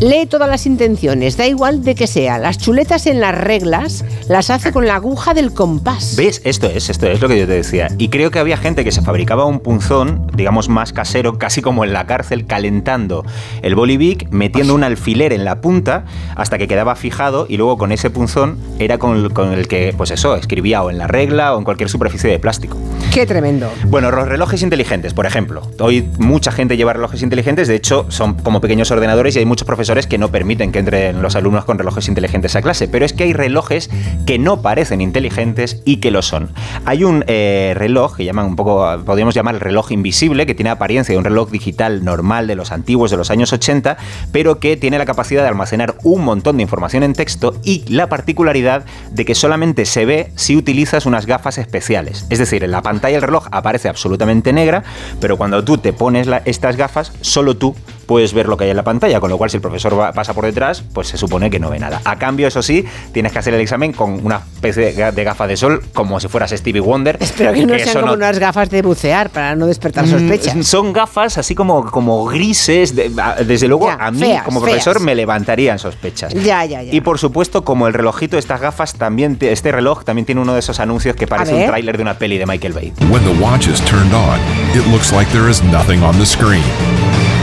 lee 0.00 0.26
todas 0.26 0.48
las 0.48 0.64
intenciones, 0.66 1.36
da 1.36 1.46
igual 1.46 1.84
de 1.84 1.94
que 1.94 2.06
sea. 2.06 2.38
Las 2.38 2.58
chuletas 2.58 3.06
en 3.06 3.20
las 3.20 3.36
reglas 3.36 4.04
las 4.28 4.50
hace 4.50 4.72
con 4.72 4.86
la 4.86 4.94
aguja 4.94 5.34
del 5.34 5.52
compás. 5.52 6.16
¿Ves? 6.16 6.40
Esto 6.44 6.68
es, 6.68 6.88
esto 6.88 7.06
es 7.06 7.20
lo 7.20 7.28
que 7.28 7.38
yo 7.38 7.46
te 7.46 7.52
decía. 7.52 7.88
Y 7.98 8.08
creo 8.08 8.30
que 8.30 8.38
había 8.38 8.56
gente 8.56 8.82
que 8.82 8.92
se 8.92 9.02
fabricaba 9.02 9.44
un 9.44 9.60
punzón, 9.60 10.26
digamos, 10.34 10.68
más 10.68 10.92
casero, 10.92 11.38
casi 11.38 11.60
como 11.60 11.84
en 11.84 11.92
la 11.92 12.06
cárcel, 12.06 12.46
calentando 12.46 13.24
el 13.62 13.74
bolivic, 13.74 14.30
metiendo 14.30 14.74
un 14.74 14.84
alfiler 14.84 15.32
en 15.32 15.44
la 15.44 15.60
punta 15.60 16.04
hasta 16.34 16.56
que 16.56 16.66
quedaba 16.66 16.96
fijado 16.96 17.46
y 17.48 17.58
luego 17.58 17.76
con 17.76 17.92
ese 17.92 18.08
punzón 18.08 18.58
era 18.78 18.98
con 18.98 19.16
el, 19.16 19.32
con 19.32 19.52
el 19.52 19.68
que, 19.68 19.94
pues 19.96 20.10
eso, 20.10 20.34
escribía 20.34 20.82
o 20.82 20.90
en 20.90 20.96
la 20.96 21.08
regla 21.08 21.54
o 21.54 21.58
en 21.58 21.64
cualquier 21.64 21.90
superficie 21.90 22.30
de 22.30 22.38
plástico. 22.38 22.78
Qué 23.12 23.26
tremendo. 23.26 23.70
Bueno, 23.86 24.10
los 24.10 24.26
relojes 24.26 24.62
inteligentes, 24.62 25.12
por 25.12 25.26
ejemplo. 25.26 25.62
Hoy 25.78 26.08
mucha 26.18 26.52
gente 26.52 26.76
lleva 26.76 26.94
relojes 26.94 27.22
inteligentes, 27.22 27.68
de 27.68 27.74
hecho 27.74 28.06
son 28.08 28.34
como 28.34 28.60
pequeños 28.60 28.90
ordenadores 28.90 29.36
y 29.36 29.40
hay 29.40 29.44
muchos 29.44 29.66
profesores 29.66 29.89
que 29.90 30.18
no 30.18 30.30
permiten 30.30 30.70
que 30.70 30.78
entren 30.78 31.20
los 31.20 31.34
alumnos 31.34 31.64
con 31.64 31.76
relojes 31.76 32.06
inteligentes 32.06 32.54
a 32.54 32.62
clase, 32.62 32.86
pero 32.86 33.04
es 33.04 33.12
que 33.12 33.24
hay 33.24 33.32
relojes 33.32 33.90
que 34.24 34.38
no 34.38 34.62
parecen 34.62 35.00
inteligentes 35.00 35.82
y 35.84 35.96
que 35.96 36.12
lo 36.12 36.22
son. 36.22 36.52
Hay 36.84 37.02
un 37.02 37.24
eh, 37.26 37.72
reloj 37.76 38.16
que 38.16 38.24
llaman 38.24 38.46
un 38.46 38.56
poco, 38.56 38.86
podríamos 39.04 39.34
llamar 39.34 39.54
el 39.56 39.60
reloj 39.60 39.90
invisible, 39.90 40.46
que 40.46 40.54
tiene 40.54 40.70
apariencia 40.70 41.12
de 41.12 41.18
un 41.18 41.24
reloj 41.24 41.50
digital 41.50 42.04
normal 42.04 42.46
de 42.46 42.54
los 42.54 42.70
antiguos 42.70 43.10
de 43.10 43.16
los 43.16 43.32
años 43.32 43.52
80, 43.52 43.96
pero 44.30 44.60
que 44.60 44.76
tiene 44.76 44.96
la 44.96 45.06
capacidad 45.06 45.42
de 45.42 45.48
almacenar 45.48 45.96
un 46.04 46.24
montón 46.24 46.56
de 46.56 46.62
información 46.62 47.02
en 47.02 47.14
texto 47.14 47.54
y 47.64 47.84
la 47.92 48.08
particularidad 48.08 48.84
de 49.10 49.24
que 49.24 49.34
solamente 49.34 49.86
se 49.86 50.04
ve 50.04 50.30
si 50.36 50.56
utilizas 50.56 51.04
unas 51.04 51.26
gafas 51.26 51.58
especiales. 51.58 52.26
Es 52.30 52.38
decir, 52.38 52.62
en 52.62 52.70
la 52.70 52.82
pantalla 52.82 53.16
el 53.16 53.22
reloj 53.22 53.48
aparece 53.50 53.88
absolutamente 53.88 54.52
negra, 54.52 54.84
pero 55.20 55.36
cuando 55.36 55.64
tú 55.64 55.78
te 55.78 55.92
pones 55.92 56.28
estas 56.44 56.76
gafas, 56.76 57.12
solo 57.20 57.56
tú 57.56 57.74
puedes 58.10 58.34
ver 58.34 58.48
lo 58.48 58.56
que 58.56 58.64
hay 58.64 58.70
en 58.70 58.76
la 58.76 58.82
pantalla, 58.82 59.20
con 59.20 59.30
lo 59.30 59.38
cual 59.38 59.50
si 59.50 59.56
el 59.58 59.60
profesor 59.60 59.96
va- 59.96 60.10
pasa 60.12 60.34
por 60.34 60.44
detrás, 60.44 60.82
pues 60.92 61.06
se 61.06 61.16
supone 61.16 61.48
que 61.48 61.60
no 61.60 61.70
ve 61.70 61.78
nada. 61.78 62.00
A 62.04 62.16
cambio, 62.18 62.48
eso 62.48 62.60
sí, 62.60 62.84
tienes 63.12 63.30
que 63.30 63.38
hacer 63.38 63.54
el 63.54 63.60
examen 63.60 63.92
con 63.92 64.26
una 64.26 64.40
especie 64.54 64.86
de 64.86 64.96
ga- 64.96 65.12
de 65.12 65.22
gafas 65.22 65.46
de 65.46 65.56
sol, 65.56 65.80
como 65.94 66.18
si 66.18 66.26
fueras 66.26 66.50
Stevie 66.50 66.80
Wonder. 66.80 67.16
Espero 67.20 67.52
que 67.52 67.64
no 67.64 67.78
sean 67.78 68.00
como 68.00 68.14
unas 68.14 68.40
gafas 68.40 68.68
de 68.68 68.82
bucear 68.82 69.30
para 69.30 69.54
no 69.54 69.68
despertar 69.68 70.08
sospechas. 70.08 70.56
Mm, 70.56 70.62
Son 70.62 70.92
gafas 70.92 71.38
así 71.38 71.54
como, 71.54 71.88
como 71.88 72.24
grises. 72.26 72.96
de- 72.96 73.12
desde 73.46 73.68
luego, 73.68 73.86
Ya, 73.86 73.94
a 74.04 74.10
mí, 74.10 74.18
feas, 74.18 74.42
como 74.42 74.60
profesor, 74.60 74.94
feas. 74.94 75.04
me 75.04 75.14
levantarían 75.14 75.78
sospechas. 75.78 76.34
Ya, 76.34 76.64
ya, 76.64 76.82
ya. 76.82 76.92
Y 76.92 77.00
por 77.02 77.20
supuesto, 77.20 77.62
como 77.64 77.86
el 77.86 77.94
relojito 77.94 78.34
de 78.34 78.40
estas 78.40 78.60
gafas, 78.60 78.94
también 78.94 79.36
te- 79.36 79.52
este 79.52 79.70
reloj 79.70 80.02
también 80.02 80.26
tiene 80.26 80.40
uno 80.40 80.54
de 80.54 80.58
esos 80.58 80.80
anuncios 80.80 81.14
que 81.14 81.28
parece 81.28 81.54
un 81.54 81.66
tráiler 81.66 81.96
de 81.96 82.02
una 82.02 82.14
peli 82.18 82.38
de 82.38 82.46
Michael 82.46 82.72
Bay. 82.72 82.92
When 83.08 83.22
the 83.22 83.40
watch 83.40 83.68
is 83.68 83.80
turned 83.82 84.12
on, 84.12 84.40
it 84.76 84.84
looks 84.90 85.12
like 85.12 85.30
there 85.30 85.48
is 85.48 85.62
nothing 85.62 86.02
on 86.02 86.18
the 86.18 86.26
screen. 86.26 86.64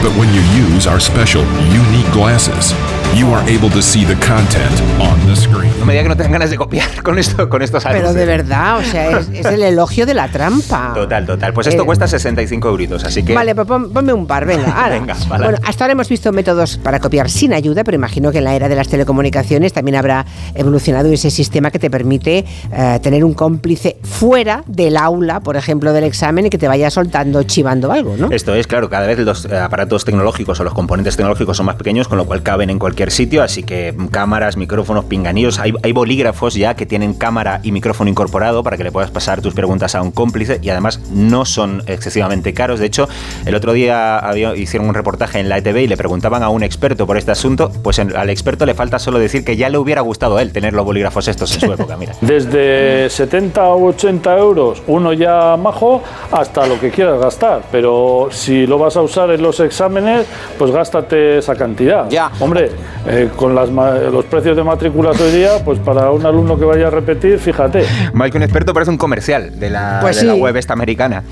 But 0.00 0.16
when 0.16 0.32
you 0.32 0.40
use 0.72 0.86
our 0.86 1.00
special, 1.00 1.42
unique 1.72 2.10
glasses, 2.12 2.72
you 3.16 3.34
are 3.34 3.42
able 3.50 3.70
to 3.70 3.82
see 3.82 4.04
the 4.04 4.14
content 4.14 4.70
on 5.00 5.18
the 5.26 5.34
screen. 5.36 5.72
No 5.80 5.86
me 5.86 5.92
diga 5.92 6.02
que 6.04 6.08
no 6.10 6.16
tengan 6.16 6.32
ganas 6.32 6.50
de 6.50 6.56
copiar 6.56 7.02
con, 7.02 7.18
esto, 7.18 7.48
con 7.48 7.62
estos 7.62 7.82
Pero 7.84 7.96
anuncios. 7.96 8.14
de 8.14 8.26
verdad, 8.26 8.78
o 8.78 8.82
sea, 8.82 9.18
es, 9.18 9.28
es 9.30 9.46
el 9.46 9.62
elogio 9.62 10.06
de 10.06 10.14
la 10.14 10.28
trampa. 10.28 10.92
Total, 10.94 11.24
total. 11.26 11.52
Pues 11.52 11.66
esto 11.66 11.82
Eh, 11.82 11.86
cuesta 11.86 12.06
65 12.06 12.68
euritos, 12.68 13.04
así 13.04 13.22
que... 13.22 13.34
Vale, 13.34 13.54
pues 13.54 13.66
pon- 13.66 13.92
ponme 13.92 14.12
un 14.12 14.26
par, 14.26 14.44
venga. 14.46 14.72
ala. 14.84 14.94
Venga, 14.98 15.16
vale. 15.28 15.44
Bueno, 15.44 15.58
hasta 15.66 15.84
ahora 15.84 15.92
hemos 15.92 16.08
visto 16.08 16.32
métodos 16.32 16.76
para 16.78 17.00
copiar 17.00 17.30
sin 17.30 17.52
ayuda, 17.52 17.84
pero 17.84 17.94
imagino 17.96 18.30
que 18.32 18.38
en 18.38 18.44
la 18.44 18.54
era 18.54 18.68
de 18.68 18.76
las 18.76 18.88
telecomunicaciones 18.88 19.72
también 19.72 19.96
habrá 19.96 20.26
evolucionado 20.54 21.10
ese 21.10 21.30
sistema 21.30 21.70
que 21.70 21.78
te 21.78 21.90
permite 21.90 22.44
eh, 22.72 22.98
tener 23.02 23.24
un 23.24 23.34
cómplice 23.34 23.96
fuera 24.02 24.62
del 24.66 24.96
aula, 24.96 25.40
por 25.40 25.56
ejemplo, 25.56 25.92
del 25.92 26.04
examen 26.04 26.46
y 26.46 26.50
que 26.50 26.58
te 26.58 26.68
vaya 26.68 26.90
soltando, 26.90 27.42
chivando 27.44 27.92
algo, 27.92 28.16
¿no? 28.16 28.30
Esto 28.30 28.54
es, 28.54 28.66
claro, 28.66 28.88
cada 28.90 29.06
vez 29.06 29.18
los 29.20 29.44
eh, 29.46 29.56
aparatos 29.58 30.04
tecnológicos 30.04 30.60
o 30.60 30.64
los 30.64 30.74
componentes 30.74 31.16
tecnológicos 31.16 31.56
son 31.56 31.66
más 31.66 31.76
pequeños, 31.76 32.08
con 32.08 32.18
lo 32.18 32.24
cual 32.26 32.42
caben 32.42 32.70
en 32.70 32.78
cualquier 32.78 32.97
sitio, 33.10 33.42
así 33.42 33.62
que 33.62 33.94
cámaras, 34.10 34.56
micrófonos, 34.56 35.04
pinganillos, 35.06 35.58
hay, 35.58 35.72
hay 35.82 35.92
bolígrafos 35.92 36.54
ya 36.54 36.74
que 36.74 36.84
tienen 36.86 37.14
cámara 37.14 37.60
y 37.62 37.72
micrófono 37.72 38.10
incorporado 38.10 38.62
para 38.62 38.76
que 38.76 38.84
le 38.84 38.92
puedas 38.92 39.10
pasar 39.10 39.40
tus 39.40 39.54
preguntas 39.54 39.94
a 39.94 40.02
un 40.02 40.10
cómplice 40.10 40.58
y 40.62 40.68
además 40.70 41.00
no 41.12 41.44
son 41.44 41.82
excesivamente 41.86 42.52
caros. 42.52 42.80
De 42.80 42.86
hecho, 42.86 43.08
el 43.46 43.54
otro 43.54 43.72
día 43.72 44.18
había- 44.18 44.54
hicieron 44.56 44.88
un 44.88 44.94
reportaje 44.94 45.38
en 45.38 45.48
la 45.48 45.58
ETV 45.58 45.82
y 45.82 45.86
le 45.86 45.96
preguntaban 45.96 46.42
a 46.42 46.48
un 46.50 46.62
experto 46.62 47.06
por 47.06 47.16
este 47.16 47.30
asunto, 47.30 47.70
pues 47.82 47.98
en- 47.98 48.16
al 48.16 48.28
experto 48.30 48.66
le 48.66 48.74
falta 48.74 48.98
solo 48.98 49.18
decir 49.18 49.44
que 49.44 49.56
ya 49.56 49.68
le 49.68 49.78
hubiera 49.78 50.00
gustado 50.00 50.36
a 50.36 50.42
él 50.42 50.52
tener 50.52 50.72
los 50.74 50.84
bolígrafos 50.84 51.28
estos 51.28 51.54
en 51.54 51.60
su 51.60 51.72
época, 51.72 51.96
mira. 51.96 52.12
Desde 52.20 53.08
70 53.10 53.62
o 53.68 53.88
80 53.88 54.36
euros, 54.38 54.82
uno 54.86 55.12
ya 55.12 55.56
majo, 55.56 56.02
hasta 56.32 56.66
lo 56.66 56.78
que 56.80 56.90
quieras 56.90 57.20
gastar. 57.20 57.62
Pero 57.70 58.28
si 58.30 58.66
lo 58.66 58.78
vas 58.78 58.96
a 58.96 59.02
usar 59.02 59.30
en 59.30 59.42
los 59.42 59.60
exámenes, 59.60 60.26
pues 60.58 60.70
gástate 60.70 61.38
esa 61.38 61.54
cantidad. 61.54 62.08
Ya. 62.10 62.30
Hombre, 62.40 62.70
eh, 63.06 63.28
con 63.36 63.54
las 63.54 63.68
los 63.68 64.24
precios 64.24 64.56
de 64.56 64.64
matrículas 64.64 65.20
hoy 65.20 65.30
día, 65.32 65.64
pues 65.64 65.78
para 65.78 66.10
un 66.10 66.24
alumno 66.24 66.58
que 66.58 66.64
vaya 66.64 66.88
a 66.88 66.90
repetir, 66.90 67.38
fíjate. 67.38 67.84
Mal 68.12 68.30
que 68.30 68.36
un 68.36 68.42
experto 68.42 68.72
parece 68.72 68.90
un 68.90 68.98
comercial 68.98 69.58
de 69.58 69.70
la, 69.70 69.98
Pues 70.00 70.20
de 70.20 70.24
la 70.26 70.34
sí. 70.34 70.40
web 70.40 70.56
esta 70.56 70.72
americana. 70.72 71.22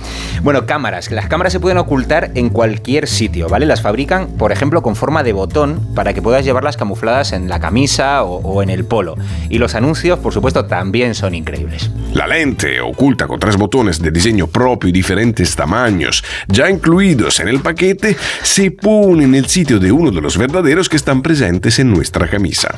Bueno, 0.42 0.66
cámaras. 0.66 1.10
Las 1.10 1.26
cámaras 1.28 1.52
se 1.52 1.60
pueden 1.60 1.78
ocultar 1.78 2.30
en 2.34 2.50
cualquier 2.50 3.06
sitio, 3.08 3.48
¿vale? 3.48 3.66
Las 3.66 3.82
fabrican, 3.82 4.28
por 4.38 4.52
ejemplo, 4.52 4.82
con 4.82 4.96
forma 4.96 5.22
de 5.22 5.32
botón 5.32 5.80
para 5.94 6.12
que 6.12 6.22
puedas 6.22 6.44
llevarlas 6.44 6.76
camufladas 6.76 7.32
en 7.32 7.48
la 7.48 7.60
camisa 7.60 8.22
o, 8.24 8.36
o 8.36 8.62
en 8.62 8.70
el 8.70 8.84
polo. 8.84 9.16
Y 9.48 9.58
los 9.58 9.74
anuncios, 9.74 10.18
por 10.18 10.32
supuesto, 10.32 10.66
también 10.66 11.14
son 11.14 11.34
increíbles. 11.34 11.90
La 12.12 12.26
lente, 12.26 12.80
oculta 12.80 13.26
con 13.26 13.38
tres 13.40 13.56
botones 13.56 14.00
de 14.00 14.10
diseño 14.10 14.46
propio 14.46 14.88
y 14.88 14.92
diferentes 14.92 15.54
tamaños, 15.56 16.22
ya 16.48 16.70
incluidos 16.70 17.40
en 17.40 17.48
el 17.48 17.60
paquete, 17.60 18.16
se 18.42 18.70
pone 18.70 19.24
en 19.24 19.34
el 19.34 19.46
sitio 19.46 19.78
de 19.78 19.92
uno 19.92 20.10
de 20.10 20.20
los 20.20 20.36
verdaderos 20.38 20.88
que 20.88 20.96
están 20.96 21.22
presentes 21.22 21.45
en 21.48 21.90
nuestra 21.90 22.28
camisa. 22.28 22.74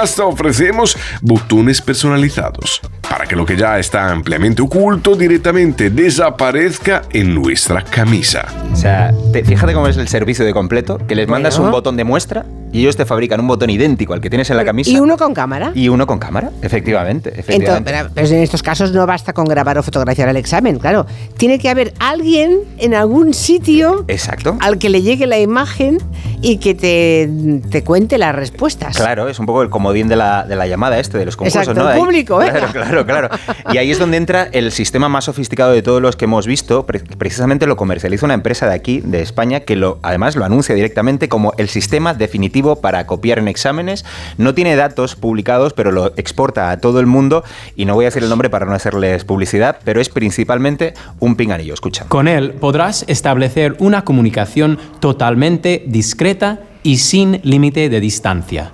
Hasta 0.00 0.24
ofrecemos 0.24 0.96
botones 1.20 1.80
personalizados, 1.80 2.80
para 3.08 3.26
que 3.26 3.36
lo 3.36 3.44
que 3.46 3.56
ya 3.56 3.78
está 3.78 4.10
ampliamente 4.10 4.62
oculto 4.62 5.14
directamente 5.14 5.90
desaparezca 5.90 7.02
en 7.12 7.34
nuestra 7.34 7.82
camisa. 7.82 8.46
O 8.72 8.76
sea, 8.76 9.12
te- 9.32 9.44
fíjate 9.44 9.72
cómo 9.74 9.86
es 9.88 9.96
el 9.96 10.08
servicio 10.08 10.44
de 10.44 10.52
completo, 10.52 10.98
que 11.06 11.14
les 11.14 11.28
mandas 11.28 11.56
Bueno. 11.56 11.66
un 11.68 11.72
botón 11.72 11.96
de 11.96 12.04
muestra 12.04 12.44
y 12.72 12.80
ellos 12.80 12.96
te 12.96 13.04
fabrican 13.04 13.40
un 13.40 13.46
botón 13.48 13.70
idéntico 13.70 14.14
al 14.14 14.20
que 14.20 14.30
tienes 14.30 14.48
en 14.50 14.56
la 14.56 14.64
camisa. 14.64 14.90
Y 14.90 14.98
uno 14.98 15.16
con 15.16 15.34
cámara. 15.34 15.72
y 15.74 15.88
uno 15.88 16.06
con 16.06 16.18
cámara, 16.18 16.50
efectivamente. 16.62 17.28
Entonces, 17.30 17.48
efectivamente. 17.54 17.90
pero, 17.92 18.08
pero 18.14 18.26
en 18.28 18.42
estos 18.42 18.62
casos 18.62 18.92
no 18.92 19.06
basta 19.06 19.32
con 19.32 19.44
grabar 19.44 19.78
o 19.78 19.82
fotografiar 19.82 20.28
el 20.28 20.36
examen, 20.36 20.78
claro. 20.78 21.06
Tiene 21.36 21.58
que 21.58 21.68
haber 21.68 21.92
alguien 21.98 22.58
en 22.78 22.94
algún 22.94 23.34
sitio 23.34 24.04
Exacto. 24.08 24.56
al 24.60 24.78
que 24.78 24.88
le 24.88 25.02
llegue 25.02 25.26
la 25.26 25.38
imagen 25.38 25.98
y 26.40 26.56
que 26.58 26.74
te, 26.74 27.28
te 27.70 27.84
cuente 27.84 28.18
las 28.18 28.34
respuestas. 28.34 28.96
Claro, 28.96 29.28
es 29.28 29.38
un 29.38 29.46
poco 29.46 29.62
el 29.62 29.70
comodín 29.70 30.08
de 30.08 30.16
la, 30.16 30.44
de 30.44 30.56
la 30.56 30.66
llamada 30.66 30.98
este, 30.98 31.18
de 31.18 31.24
los 31.26 31.36
concursos, 31.36 31.62
Exacto, 31.62 31.82
¿no? 31.82 31.90
el 31.90 31.98
público, 31.98 32.38
venga. 32.38 32.52
Claro, 32.72 32.72
claro, 32.72 33.06
claro. 33.06 33.28
Y 33.72 33.78
ahí 33.78 33.90
es 33.90 33.98
donde 33.98 34.16
entra 34.16 34.48
el 34.52 34.72
sistema 34.72 35.08
más 35.08 35.24
sofisticado 35.24 35.72
de 35.72 35.82
todos 35.82 36.00
los 36.00 36.16
que 36.16 36.24
hemos 36.24 36.46
visto. 36.46 36.84
Pre- 36.86 37.00
precisamente 37.00 37.66
lo 37.66 37.76
comercializa 37.76 38.24
una 38.24 38.34
empresa 38.34 38.66
de 38.68 38.74
aquí, 38.74 39.00
de 39.04 39.20
España, 39.22 39.60
que 39.60 39.76
lo, 39.76 39.98
además 40.02 40.36
lo 40.36 40.44
anuncia 40.44 40.74
directamente 40.74 41.28
como 41.28 41.52
el 41.58 41.68
sistema 41.68 42.14
definitivo 42.14 42.61
para 42.76 43.06
copiar 43.06 43.38
en 43.38 43.48
exámenes. 43.48 44.04
No 44.38 44.54
tiene 44.54 44.76
datos 44.76 45.14
publicados, 45.16 45.72
pero 45.72 45.92
lo 45.92 46.06
exporta 46.16 46.70
a 46.70 46.78
todo 46.78 47.00
el 47.00 47.06
mundo. 47.06 47.44
Y 47.76 47.84
no 47.84 47.94
voy 47.94 48.04
a 48.04 48.08
decir 48.08 48.22
el 48.22 48.28
nombre 48.28 48.50
para 48.50 48.66
no 48.66 48.74
hacerles 48.74 49.24
publicidad, 49.24 49.78
pero 49.84 50.00
es 50.00 50.08
principalmente 50.08 50.94
un 51.20 51.36
pinganillo. 51.36 51.74
Escucha. 51.74 52.06
Con 52.08 52.28
él 52.28 52.52
podrás 52.52 53.04
establecer 53.08 53.76
una 53.78 54.04
comunicación 54.04 54.78
totalmente 55.00 55.84
discreta 55.86 56.60
y 56.82 56.98
sin 56.98 57.40
límite 57.42 57.88
de 57.88 58.00
distancia. 58.00 58.72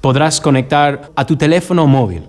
Podrás 0.00 0.40
conectar 0.40 1.10
a 1.14 1.26
tu 1.26 1.36
teléfono 1.36 1.86
móvil 1.86 2.24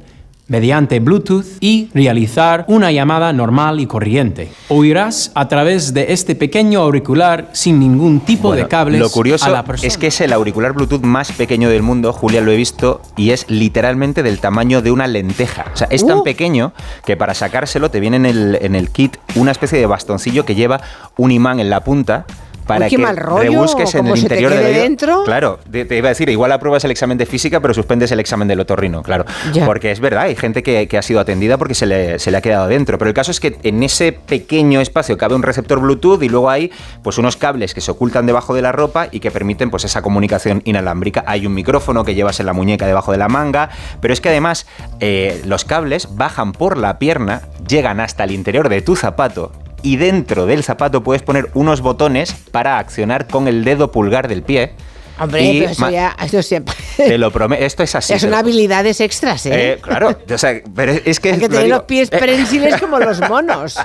mediante 0.48 1.00
Bluetooth 1.00 1.46
y 1.62 1.90
realizar 1.94 2.66
una 2.68 2.92
llamada 2.92 3.32
normal 3.34 3.80
y 3.80 3.88
corriente. 3.88 4.52
Oirás 4.68 5.32
a 5.36 5.48
través 5.48 5.94
de 5.94 6.12
este 6.14 6.36
pequeño 6.36 6.82
auricular 6.82 7.50
sin 7.54 7.80
ningún 7.80 8.20
tipo 8.20 8.50
Bueno, 8.50 8.64
de 8.64 8.68
cables 8.70 9.00
Lo 9.00 9.10
curioso 9.10 9.46
a 9.46 9.50
la 9.50 9.64
persona. 9.64 9.88
es 9.88 9.98
que 9.98 10.08
es 10.08 10.20
el 10.22 10.34
auricular 10.34 10.74
Bluetooth 10.74 11.02
más 11.02 11.32
pequeño 11.32 11.70
del 11.70 11.82
mundo, 11.82 12.12
Julia 12.14 12.42
lo 12.42 12.52
he 12.52 12.58
visto, 12.58 13.02
y 13.16 13.32
es 13.32 13.46
literalmente 13.50 14.22
del 14.22 14.40
tamaño 14.40 14.82
de 14.82 14.92
una 14.92 15.08
lenteja. 15.08 15.66
O 15.74 15.78
sea, 15.78 15.88
es 15.90 16.06
tan 16.06 16.18
Uh. 16.20 16.24
pequeño 16.24 16.74
que 17.06 17.16
para 17.18 17.34
sacárselo 17.34 17.90
te 17.90 18.00
viene 18.00 18.18
en 18.18 18.26
el, 18.26 18.58
en 18.62 18.76
el 18.76 18.90
kit 18.90 19.18
una 19.36 19.52
especie 19.52 19.80
de 19.80 19.86
bastoncillo 19.86 20.46
que 20.46 20.56
lleva 20.56 20.82
un 21.18 21.32
imán 21.32 21.60
en 21.60 21.70
la 21.70 21.84
punta. 21.84 22.26
Para 22.66 22.86
Uy, 22.86 22.90
qué 22.90 22.96
que 22.96 23.02
mal 23.02 23.18
rollo, 23.18 23.42
rebusques 23.44 23.96
en 23.96 24.08
el 24.08 24.14
te 24.14 24.20
interior 24.20 24.54
del 24.54 24.66
oído. 24.66 24.82
dentro. 24.82 25.24
Claro, 25.24 25.60
te, 25.70 25.86
te 25.86 25.98
iba 25.98 26.08
a 26.08 26.10
decir, 26.10 26.30
igual 26.30 26.52
apruebas 26.52 26.84
el 26.86 26.92
examen 26.92 27.18
de 27.18 27.26
física, 27.26 27.60
pero 27.60 27.74
suspendes 27.74 28.12
el 28.12 28.20
examen 28.20 28.48
del 28.48 28.60
otorrino, 28.60 29.04
claro. 29.04 29.26
Ya. 29.54 29.66
Porque 29.66 29.92
es 29.92 30.00
verdad, 30.00 30.24
hay 30.24 30.36
gente 30.36 30.64
que, 30.64 30.88
que 30.88 30.98
ha 30.98 31.02
sido 31.02 31.20
atendida 31.20 31.58
porque 31.58 31.76
se 31.76 31.86
le, 31.86 32.20
se 32.20 32.32
le 32.32 32.38
ha 32.38 32.42
quedado 32.42 32.68
dentro. 32.68 32.98
Pero 32.98 33.10
el 33.10 33.14
caso 33.14 33.32
es 33.32 33.40
que 33.40 33.58
en 33.64 33.84
ese 33.84 34.12
pequeño 34.12 34.82
espacio 34.82 35.18
cabe 35.18 35.36
un 35.36 35.44
receptor 35.44 35.80
Bluetooth 35.80 36.22
y 36.24 36.30
luego 36.30 36.50
hay 36.50 36.72
pues 37.02 37.18
unos 37.18 37.38
cables 37.38 37.74
que 37.74 37.82
se 37.82 37.92
ocultan 37.92 38.26
debajo 38.26 38.54
de 38.54 38.62
la 38.62 38.72
ropa 38.72 39.08
y 39.12 39.20
que 39.20 39.32
permiten 39.32 39.70
pues 39.70 39.84
esa 39.86 40.02
comunicación 40.02 40.62
inalámbrica. 40.66 41.24
Hay 41.28 41.46
un 41.46 41.54
micrófono 41.54 42.04
que 42.04 42.16
llevas 42.16 42.40
en 42.40 42.46
la 42.46 42.54
muñeca 42.54 42.88
debajo 42.88 43.12
de 43.12 43.18
la 43.18 43.28
manga, 43.28 43.70
pero 44.02 44.14
es 44.14 44.22
que 44.22 44.30
además 44.30 44.66
eh, 45.00 45.42
los 45.46 45.66
cables 45.66 46.16
bajan 46.16 46.52
por 46.54 46.78
la 46.78 47.00
pierna, 47.00 47.42
llegan 47.68 48.00
hasta 48.00 48.24
el 48.24 48.32
interior 48.32 48.70
de 48.70 48.82
tu 48.82 48.96
zapato 48.96 49.52
y 49.84 49.98
dentro 49.98 50.46
del 50.46 50.64
zapato 50.64 51.04
puedes 51.04 51.22
poner 51.22 51.50
unos 51.54 51.82
botones 51.82 52.34
para 52.52 52.80
accionar 52.80 53.28
con 53.28 53.48
el 53.48 53.64
dedo 53.64 53.92
pulgar 53.92 54.28
del 54.28 54.42
pie. 54.42 54.74
Hombre, 55.20 55.42
Y 55.44 55.60
pero 55.60 55.72
eso 55.72 55.90
ya, 55.90 56.16
eso 56.24 56.42
siempre. 56.42 56.76
Te 56.98 57.18
lo 57.18 57.32
prometo, 57.32 57.64
esto 57.64 57.84
es 57.84 57.94
así. 57.96 58.14
Ya 58.14 58.20
son 58.20 58.34
habilidades 58.34 59.00
extras, 59.00 59.46
¿eh? 59.46 59.52
eh, 59.74 59.80
claro, 59.82 60.18
o 60.34 60.38
sea, 60.38 60.62
pero 60.76 60.92
es 61.06 61.20
que 61.20 61.34
Hay 61.34 61.40
que 61.40 61.50
tener 61.50 61.68
los 61.68 61.84
pies 61.84 62.10
eh, 62.12 62.18
prensiles 62.18 62.80
como 62.80 63.00
los 63.00 63.20
monos. 63.30 63.78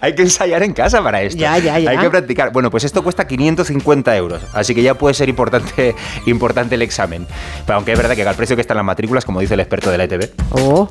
hay 0.00 0.14
que 0.14 0.22
ensayar 0.22 0.62
en 0.62 0.72
casa 0.72 1.02
para 1.02 1.20
esto. 1.22 1.38
Ya, 1.38 1.58
ya, 1.58 1.78
ya. 1.78 1.90
Hay 1.90 1.98
que 1.98 2.08
practicar. 2.10 2.50
Bueno, 2.52 2.70
pues 2.70 2.84
esto 2.84 3.02
cuesta 3.02 3.26
550 3.26 4.16
euros, 4.16 4.42
así 4.54 4.74
que 4.74 4.82
ya 4.82 4.94
puede 4.94 5.14
ser 5.14 5.28
importante, 5.28 5.94
importante 6.26 6.74
el 6.76 6.82
examen. 6.82 7.26
Pero 7.66 7.76
aunque 7.76 7.92
es 7.92 7.98
verdad 7.98 8.14
que 8.14 8.22
al 8.26 8.34
precio 8.34 8.56
que 8.56 8.62
están 8.62 8.76
las 8.76 8.86
matrículas, 8.86 9.24
como 9.24 9.40
dice 9.40 9.54
el 9.54 9.60
experto 9.60 9.90
de 9.90 9.98
la 9.98 10.04
ETV. 10.04 10.30
Oh, 10.50 10.88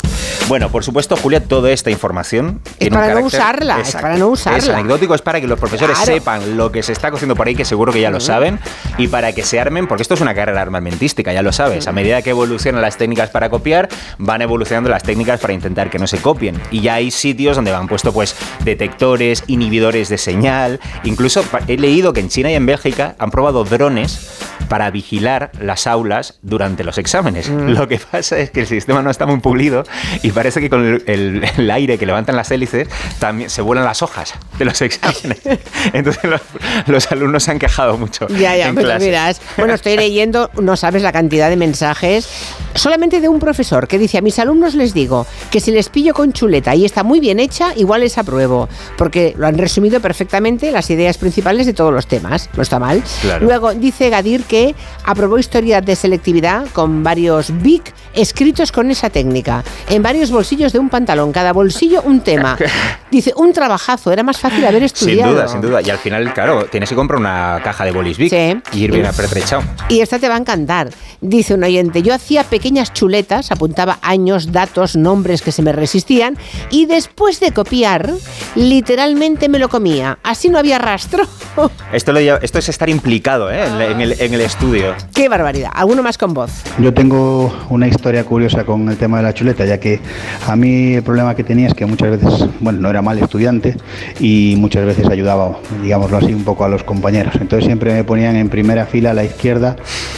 Bueno, 0.48 0.70
por 0.70 0.84
supuesto, 0.84 1.16
Julia, 1.18 1.44
toda 1.44 1.72
esta 1.72 1.90
información 1.90 2.62
un 2.80 2.90
para 2.90 3.14
no 3.16 3.22
usarla, 3.22 3.80
es 3.82 3.94
para 3.94 4.18
no 4.18 4.28
usarla. 4.28 4.58
Es 4.60 4.70
anecdótico, 4.70 5.16
es 5.16 5.22
para 5.22 5.42
que 5.42 5.48
los 5.48 5.60
profesores 5.60 5.98
Claro. 5.98 6.14
sepan 6.14 6.58
lo 6.58 6.72
que 6.72 6.84
se 6.84 6.92
está 6.92 7.10
cociendo 7.12 7.36
por 7.36 7.48
ahí, 7.48 7.56
que 7.56 7.66
seguro 7.66 7.92
que 7.92 8.02
ya 8.02 8.10
lo 8.12 8.20
saben, 8.20 8.60
y 8.98 9.08
para 9.08 9.34
que 9.34 9.44
se 9.44 9.60
porque 9.88 10.02
esto 10.02 10.14
es 10.16 10.22
una 10.22 10.34
carrera 10.36 10.62
armamentística, 10.62 11.32
ya 11.32 11.42
lo 11.42 11.52
sabes. 11.54 11.88
A 11.88 11.92
medida 11.92 12.22
que 12.22 12.32
evolucionan 12.32 12.82
las 12.82 12.98
técnicas 12.98 13.30
para 13.30 13.50
copiar, 13.50 13.88
van 14.18 14.42
evolucionando 14.42 14.90
las 14.90 15.04
técnicas 15.04 15.40
para 15.40 15.54
intentar 15.54 15.90
que 15.90 16.00
no 16.00 16.08
se 16.08 16.18
copien. 16.18 16.60
Y 16.72 16.82
ya 16.82 16.96
hay 16.96 17.12
sitios 17.12 17.56
donde 17.56 17.74
han 17.74 17.88
puesto 17.88 18.12
pues 18.12 18.36
detectores, 18.78 19.44
inhibidores 19.48 20.10
de 20.10 20.18
señal. 20.18 20.80
Incluso 21.04 21.44
he 21.68 21.78
leído 21.78 22.12
que 22.14 22.20
en 22.20 22.30
China 22.30 22.52
y 22.52 22.56
en 22.56 22.66
Bélgica 22.66 23.16
han 23.20 23.32
probado 23.32 23.64
drones 23.64 24.40
para 24.68 24.90
vigilar 24.92 25.52
las 25.60 25.88
aulas 25.88 26.40
durante 26.42 26.84
los 26.84 26.98
exámenes. 26.98 27.48
Lo 27.50 27.88
que 27.88 28.00
pasa 28.00 28.38
es 28.40 28.50
que 28.52 28.62
el 28.62 28.68
sistema 28.68 29.02
no 29.02 29.10
está 29.10 29.26
muy 29.26 29.40
pulido 29.40 29.84
y 30.24 30.32
parece 30.32 30.60
que 30.62 30.70
con 30.70 30.86
el, 30.86 31.04
el- 31.08 31.44
el 31.58 31.72
aire 31.72 31.98
que 31.98 32.06
levantan 32.06 32.36
las 32.36 32.52
hélices 32.52 32.88
también 33.20 33.50
se 33.50 33.62
vuelan 33.62 33.86
las 33.86 34.02
hojas 34.02 34.34
de 34.58 34.66
los 34.66 34.82
exámenes. 34.82 35.42
Entonces 35.94 36.24
los, 36.24 36.42
los 36.88 37.12
alumnos 37.12 37.44
se 37.44 37.52
han 37.52 37.60
quejado 37.60 37.98
mucho. 37.98 38.28
ya, 38.30 38.56
ya, 38.58 38.68
en 38.70 38.76
pero 38.76 38.88
clase. 38.88 39.06
miras. 39.06 39.42
Bueno, 39.58 39.74
estoy 39.74 39.96
leyendo, 39.96 40.50
no 40.60 40.76
sabes 40.76 41.04
la 41.04 41.12
cantidad 41.12 41.50
de 41.50 41.56
mensajes, 41.56 42.28
solamente 42.74 43.22
de 43.22 43.28
un 43.28 43.40
profesor 43.40 43.88
que 43.88 44.00
dice: 44.00 44.18
A 44.18 44.22
mis 44.22 44.40
alumnos 44.40 44.76
les 44.76 44.94
digo 44.94 45.28
que 45.52 45.60
si 45.60 45.72
les 45.72 45.90
pillo 45.90 46.14
con 46.14 46.34
chuleta 46.34 46.76
y 46.76 46.86
está 46.86 47.04
muy 47.04 47.20
bien 47.20 47.40
hecha, 47.40 47.74
igual 47.76 48.02
les 48.02 48.18
apruebo. 48.18 48.68
Porque 48.98 49.34
lo 49.38 49.48
han 49.48 49.58
resumido 49.58 50.00
perfectamente 50.00 50.72
las 50.72 50.90
ideas 50.90 51.18
principales 51.18 51.66
de 51.66 51.74
todos 51.74 51.94
los 51.94 52.08
temas. 52.08 52.50
No 52.56 52.64
está 52.64 52.80
mal. 52.80 53.04
Claro. 53.22 53.46
Luego 53.46 53.74
dice 53.74 54.10
Gadir 54.10 54.44
que 54.44 54.76
aprobó 55.04 55.38
historia 55.38 55.82
de 55.82 55.96
selectividad 55.96 56.68
con 56.74 57.04
varios 57.04 57.52
BIC 57.62 57.94
escritos 58.14 58.72
con 58.72 58.90
esa 58.92 59.10
técnica, 59.10 59.64
en 59.90 60.02
varios 60.04 60.32
bolsillos 60.32 60.74
de 60.74 60.80
un 60.80 60.90
pantalón, 60.90 61.32
cada 61.32 61.54
bolsillo 61.54 62.02
un 62.04 62.22
tema. 62.22 62.58
Dice, 63.12 63.32
un 63.36 63.54
trabajazo, 63.54 64.12
era 64.12 64.24
más 64.24 64.40
fácil 64.40 64.66
haber 64.66 64.80
Sin 64.80 64.86
estudiado. 65.10 65.34
duda, 65.34 65.48
sin 65.48 65.62
duda. 65.62 65.82
Y 65.84 65.90
al 65.92 66.00
final, 66.00 66.34
claro, 66.34 66.66
tienes 66.66 66.90
que 66.90 66.96
comprar 66.96 67.20
una 67.20 67.60
caja 67.64 67.86
de 67.86 67.92
bolis 67.92 68.18
Bic 68.18 68.30
Sí. 68.32 68.58
y 68.74 68.84
ir 68.86 68.92
bien 68.92 69.06
apertrechado. 69.06 69.62
Y 69.90 70.00
esta 70.00 70.18
te 70.18 70.28
va 70.28 70.36
a 70.36 70.40
encantar. 70.40 70.90
Dice 71.22 71.54
un 71.54 71.64
oyente, 71.64 72.02
yo 72.02 72.14
hacía 72.14 72.44
pequeñas 72.44 72.92
chuletas, 72.92 73.52
apuntaba 73.52 74.00
años, 74.02 74.52
datos, 74.52 74.96
nombres 74.96 75.42
que 75.44 75.52
se 75.52 75.62
me 75.62 75.72
resistían 75.72 76.38
y 76.72 76.88
después 76.88 77.40
de 77.40 77.52
copiar, 77.52 78.10
literalmente 78.56 79.50
me 79.50 79.60
lo 79.60 79.70
comía. 79.70 80.18
Así 80.24 80.50
no 80.50 80.58
había 80.58 80.80
rastro. 80.80 81.24
Esto, 81.94 82.12
lo 82.14 82.20
lleva- 82.20 82.40
esto 82.42 82.58
es 82.58 82.68
estar 82.70 82.90
implicado 82.90 83.52
¿eh? 83.52 83.64
en, 83.68 83.80
en 83.82 84.02
el, 84.02 84.20
en 84.20 84.34
el 84.34 84.42
estudio. 84.42 84.96
¡Qué 85.14 85.30
barbaridad! 85.30 85.70
Alguno 85.76 86.02
más 86.02 86.18
con 86.18 86.34
voz. 86.34 86.50
Yo 86.80 86.92
tengo 86.94 87.54
una 87.70 87.88
historia 87.88 88.03
curiosa 88.26 88.66
con 88.66 88.90
el 88.90 88.98
tema 88.98 89.18
de 89.18 89.24
la 89.24 89.34
chuleta, 89.34 89.66
ya 89.66 89.80
que 89.80 90.00
a 90.46 90.56
mí 90.56 90.96
el 90.96 91.04
problema 91.04 91.36
que 91.36 91.44
tenía 91.44 91.68
es 91.68 91.74
que 91.74 91.86
muchas 91.86 92.12
veces, 92.12 92.48
bueno, 92.60 92.82
no 92.82 92.90
era 92.90 93.02
mal 93.02 93.18
estudiante 93.18 93.78
y 94.20 94.56
muchas 94.58 94.86
veces 94.86 95.08
ayudaba, 95.10 95.58
digámoslo 95.82 96.18
así, 96.18 96.34
un 96.34 96.44
poco 96.44 96.66
a 96.66 96.70
los 96.70 96.84
compañeros. 96.84 97.34
Entonces 97.40 97.66
siempre 97.66 97.94
me 97.94 98.04
ponían 98.04 98.36
en 98.36 98.50
primera 98.50 98.86
fila 98.86 99.12
a 99.12 99.14
la 99.14 99.24
izquierda 99.24 99.78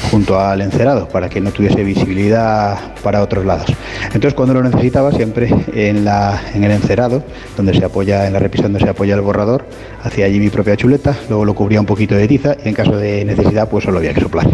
junto 0.10 0.40
al 0.40 0.62
encerado 0.62 1.08
para 1.08 1.30
que 1.30 1.40
no 1.40 1.52
tuviese 1.52 1.84
visibilidad 1.84 2.96
para 3.04 3.22
otros 3.22 3.46
lados. 3.46 3.68
Entonces 4.06 4.34
cuando 4.34 4.56
lo 4.56 4.64
necesitaba 4.64 5.12
siempre 5.12 5.54
en, 5.74 6.04
la, 6.04 6.42
en 6.54 6.64
el 6.64 6.72
encerado, 6.72 7.24
donde 7.56 7.74
se 7.74 7.86
apoya, 7.86 8.26
en 8.26 8.34
la 8.34 8.40
repisa 8.40 8.64
donde 8.64 8.80
se 8.80 8.90
apoya 8.90 9.14
el 9.14 9.22
borrador, 9.22 9.66
hacía 10.04 10.26
allí 10.26 10.40
mi 10.40 10.50
propia 10.50 10.76
chuleta, 10.76 11.16
luego 11.30 11.46
lo 11.46 11.54
cubría 11.54 11.80
un 11.80 11.86
poquito 11.86 12.16
de 12.16 12.28
tiza 12.28 12.56
y 12.66 12.70
en 12.70 12.74
caso 12.74 12.98
de 12.98 13.24
necesidad 13.26 13.70
pues 13.70 13.84
solo 13.84 14.00
había 14.00 14.14
que 14.14 14.22
soplar. 14.22 14.48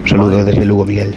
Un 0.00 0.08
saludo 0.08 0.44
desde 0.44 0.64
Lugo, 0.64 0.84
Miguel. 0.84 1.14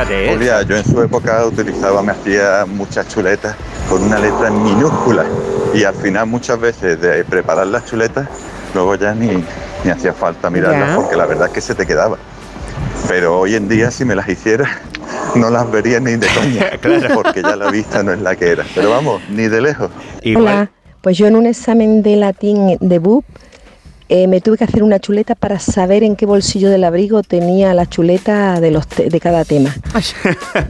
Fíjate, 0.00 0.24
¿eh? 0.24 0.32
Julia, 0.32 0.62
yo 0.62 0.76
en 0.76 0.84
su 0.84 1.02
época 1.02 1.44
utilizaba, 1.44 2.02
me 2.02 2.12
hacía 2.12 2.64
muchas 2.66 3.06
chuletas 3.08 3.54
con 3.86 4.02
una 4.02 4.18
letra 4.18 4.48
en 4.48 4.62
minúscula 4.62 5.26
y 5.74 5.84
al 5.84 5.94
final 5.94 6.26
muchas 6.26 6.58
veces 6.58 6.98
de 7.02 7.22
preparar 7.24 7.66
las 7.66 7.84
chuletas, 7.84 8.26
luego 8.72 8.94
ya 8.94 9.14
ni, 9.14 9.44
ni 9.84 9.90
hacía 9.90 10.14
falta 10.14 10.48
mirarlas 10.48 10.88
Ya. 10.88 10.96
porque 10.96 11.16
la 11.16 11.26
verdad 11.26 11.48
es 11.48 11.52
que 11.52 11.60
se 11.60 11.74
te 11.74 11.86
quedaba. 11.86 12.16
Pero 13.08 13.40
hoy 13.40 13.56
en 13.56 13.68
día 13.68 13.90
si 13.90 14.06
me 14.06 14.14
las 14.14 14.26
hiciera 14.26 14.80
no 15.34 15.50
las 15.50 15.70
vería 15.70 16.00
ni 16.00 16.12
de 16.12 16.26
coña, 16.28 16.70
porque 17.14 17.42
ya 17.42 17.56
la 17.56 17.70
vista 17.70 18.02
no 18.02 18.12
es 18.14 18.22
la 18.22 18.36
que 18.36 18.52
era. 18.52 18.64
Pero 18.74 18.88
vamos, 18.88 19.20
ni 19.28 19.48
de 19.48 19.60
lejos. 19.60 19.90
Hola, 20.34 20.70
pues 21.02 21.18
yo 21.18 21.26
en 21.26 21.36
un 21.36 21.46
examen 21.46 22.02
de 22.02 22.16
latín 22.16 22.78
de 22.80 22.98
BUP 22.98 23.24
eh, 24.10 24.26
me 24.26 24.40
tuve 24.42 24.58
que 24.58 24.64
hacer 24.64 24.82
una 24.82 24.98
chuleta 24.98 25.34
para 25.34 25.58
saber 25.58 26.02
en 26.04 26.16
qué 26.16 26.26
bolsillo 26.26 26.68
del 26.68 26.84
abrigo 26.84 27.22
tenía 27.22 27.72
la 27.72 27.86
chuleta 27.88 28.60
de, 28.60 28.70
los 28.70 28.86
te- 28.86 29.08
de 29.08 29.20
cada 29.20 29.44
tema. 29.46 29.74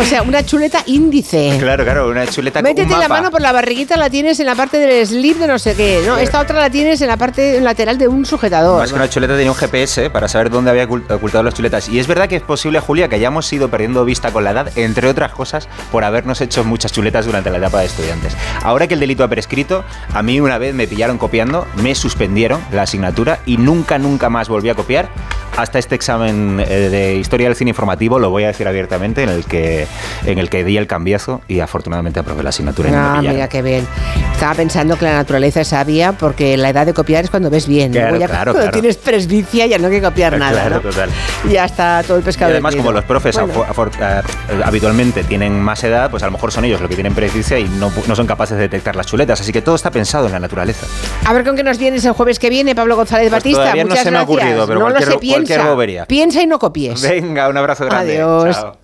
O 0.00 0.04
sea, 0.04 0.22
una 0.22 0.44
chuleta 0.44 0.82
índice. 0.86 1.56
Claro, 1.58 1.84
claro, 1.84 2.08
una 2.08 2.26
chuleta 2.26 2.60
con 2.60 2.70
un 2.70 2.74
Métete 2.76 2.96
la 2.98 3.08
mano 3.08 3.30
por 3.30 3.40
la 3.40 3.52
barriguita, 3.52 3.96
la 3.96 4.08
tienes 4.08 4.38
en 4.40 4.46
la 4.46 4.54
parte 4.54 4.78
del 4.78 5.06
slip 5.06 5.36
de 5.38 5.46
no 5.46 5.58
sé 5.58 5.74
qué. 5.74 6.02
No, 6.06 6.16
esta 6.16 6.40
otra 6.40 6.58
la 6.60 6.70
tienes 6.70 7.00
en 7.00 7.08
la 7.08 7.16
parte 7.16 7.60
lateral 7.60 7.98
de 7.98 8.08
un 8.08 8.24
sujetador. 8.24 8.78
Más 8.80 8.90
que 8.90 8.96
una 8.96 9.08
chuleta 9.10 9.34
tenía 9.34 9.50
un 9.50 9.56
GPS 9.56 10.10
para 10.10 10.28
saber 10.28 10.50
dónde 10.50 10.70
había 10.70 10.88
ocult- 10.88 11.10
ocultado 11.12 11.42
las 11.44 11.54
chuletas. 11.54 11.88
Y 11.88 11.98
es 11.98 12.06
verdad 12.06 12.28
que 12.28 12.36
es 12.36 12.42
posible, 12.42 12.80
Julia, 12.80 13.08
que 13.08 13.16
hayamos 13.16 13.52
ido 13.52 13.68
perdiendo 13.68 14.04
vista 14.04 14.30
con 14.32 14.44
la 14.44 14.52
edad, 14.52 14.70
entre 14.78 15.08
otras 15.08 15.32
cosas, 15.32 15.68
por 15.90 16.04
habernos 16.04 16.40
hecho 16.40 16.64
muchas 16.64 16.92
chuletas 16.92 17.26
durante 17.26 17.50
la 17.50 17.58
etapa 17.58 17.80
de 17.80 17.86
estudiantes. 17.86 18.36
Ahora 18.62 18.86
que 18.86 18.94
el 18.94 19.00
delito 19.00 19.24
ha 19.24 19.28
prescrito, 19.28 19.84
a 20.14 20.22
mí 20.22 20.40
una 20.40 20.58
vez 20.58 20.74
me 20.74 20.86
pillaron 20.86 21.18
copiando, 21.18 21.66
me 21.76 21.94
suspendieron 22.10 22.60
la 22.72 22.82
asignatura 22.82 23.38
y 23.46 23.56
nunca, 23.56 23.96
nunca 23.96 24.28
más 24.28 24.48
volví 24.48 24.68
a 24.68 24.74
copiar 24.74 25.08
hasta 25.62 25.78
este 25.78 25.94
examen 25.94 26.60
eh, 26.60 26.88
de 26.90 27.14
historia 27.16 27.48
del 27.48 27.56
cine 27.56 27.70
informativo, 27.70 28.18
lo 28.18 28.30
voy 28.30 28.44
a 28.44 28.48
decir 28.48 28.66
abiertamente, 28.68 29.22
en 29.22 29.28
el 29.28 29.44
que, 29.44 29.86
en 30.26 30.38
el 30.38 30.48
que 30.50 30.64
di 30.64 30.76
el 30.76 30.86
cambiazo 30.86 31.40
y 31.48 31.60
afortunadamente 31.60 32.20
aprobé 32.20 32.42
la 32.42 32.50
asignatura 32.50 32.88
y 32.88 32.92
no 32.92 32.98
Ah, 32.98 33.16
pillaron. 33.18 33.34
mira 33.36 33.48
qué 33.48 33.62
bien. 33.62 33.86
Estaba 34.32 34.54
pensando 34.54 34.96
que 34.96 35.04
la 35.04 35.12
naturaleza 35.14 35.60
es 35.60 35.68
sabia 35.68 36.12
porque 36.12 36.56
la 36.56 36.70
edad 36.70 36.86
de 36.86 36.94
copiar 36.94 37.24
es 37.24 37.30
cuando 37.30 37.50
ves 37.50 37.66
bien. 37.66 37.92
Claro, 37.92 38.08
Luego 38.10 38.20
ya 38.20 38.28
claro, 38.28 38.52
cuando 38.52 38.70
claro. 38.70 38.80
tienes 38.80 38.96
presbicia 38.96 39.66
ya 39.66 39.78
no 39.78 39.86
hay 39.88 39.92
que 39.94 40.02
copiar 40.02 40.38
nada. 40.38 40.68
¿no? 40.70 40.80
total. 40.80 41.10
Ya 41.50 41.64
está 41.66 42.02
todo 42.06 42.16
el 42.16 42.22
Y 42.22 42.24
pescado. 42.24 42.50
además, 42.52 42.72
vendido. 42.74 42.86
como 42.86 42.96
los 42.96 43.04
profes 43.04 43.36
Bueno. 43.38 43.64
eh, 44.00 44.22
habitualmente 44.64 45.24
tienen 45.24 45.60
más 45.60 45.82
edad, 45.84 46.10
pues 46.10 46.22
a 46.22 46.26
lo 46.26 46.32
mejor 46.32 46.52
son 46.52 46.64
ellos 46.64 46.80
los 46.80 46.88
que 46.88 46.94
tienen 46.96 47.14
presbicia 47.14 47.58
y 47.58 47.64
no, 47.64 47.92
no 48.06 48.16
son 48.16 48.26
capaces 48.26 48.56
de 48.56 48.62
detectar 48.62 48.96
las 48.96 49.06
chuletas. 49.06 49.40
Así 49.40 49.52
que 49.52 49.62
todo 49.62 49.74
está 49.74 49.90
pensado 49.90 50.26
en 50.26 50.32
la 50.32 50.40
naturaleza. 50.40 50.86
A 51.26 51.32
ver 51.32 51.44
con 51.44 51.54
qué 51.56 51.62
nos 51.62 51.78
vienes 51.78 52.04
el 52.04 52.12
jueves 52.12 52.38
que 52.38 52.48
viene, 52.50 52.74
Pablo 52.74 52.96
González 52.96 53.30
Batista. 53.30 53.72
Pues 53.72 53.84
no 53.84 53.90
Muchas 53.90 54.04
se 54.04 54.10
me 54.10 54.16
ha 54.18 54.20
gracias. 54.24 54.38
ocurrido, 54.38 54.66
pero 54.66 54.78
no 54.80 54.88
lo 54.88 54.94
cualquier- 54.94 55.12
sé, 55.12 55.18
piensa. 55.18 55.49
Cualquier 55.54 55.74
bobería. 55.74 56.06
Piensa 56.06 56.42
y 56.42 56.46
no 56.46 56.58
copies. 56.58 57.02
Venga, 57.02 57.48
un 57.48 57.56
abrazo 57.56 57.84
grande. 57.84 58.20
Adiós. 58.20 58.56
Chao. 58.56 58.76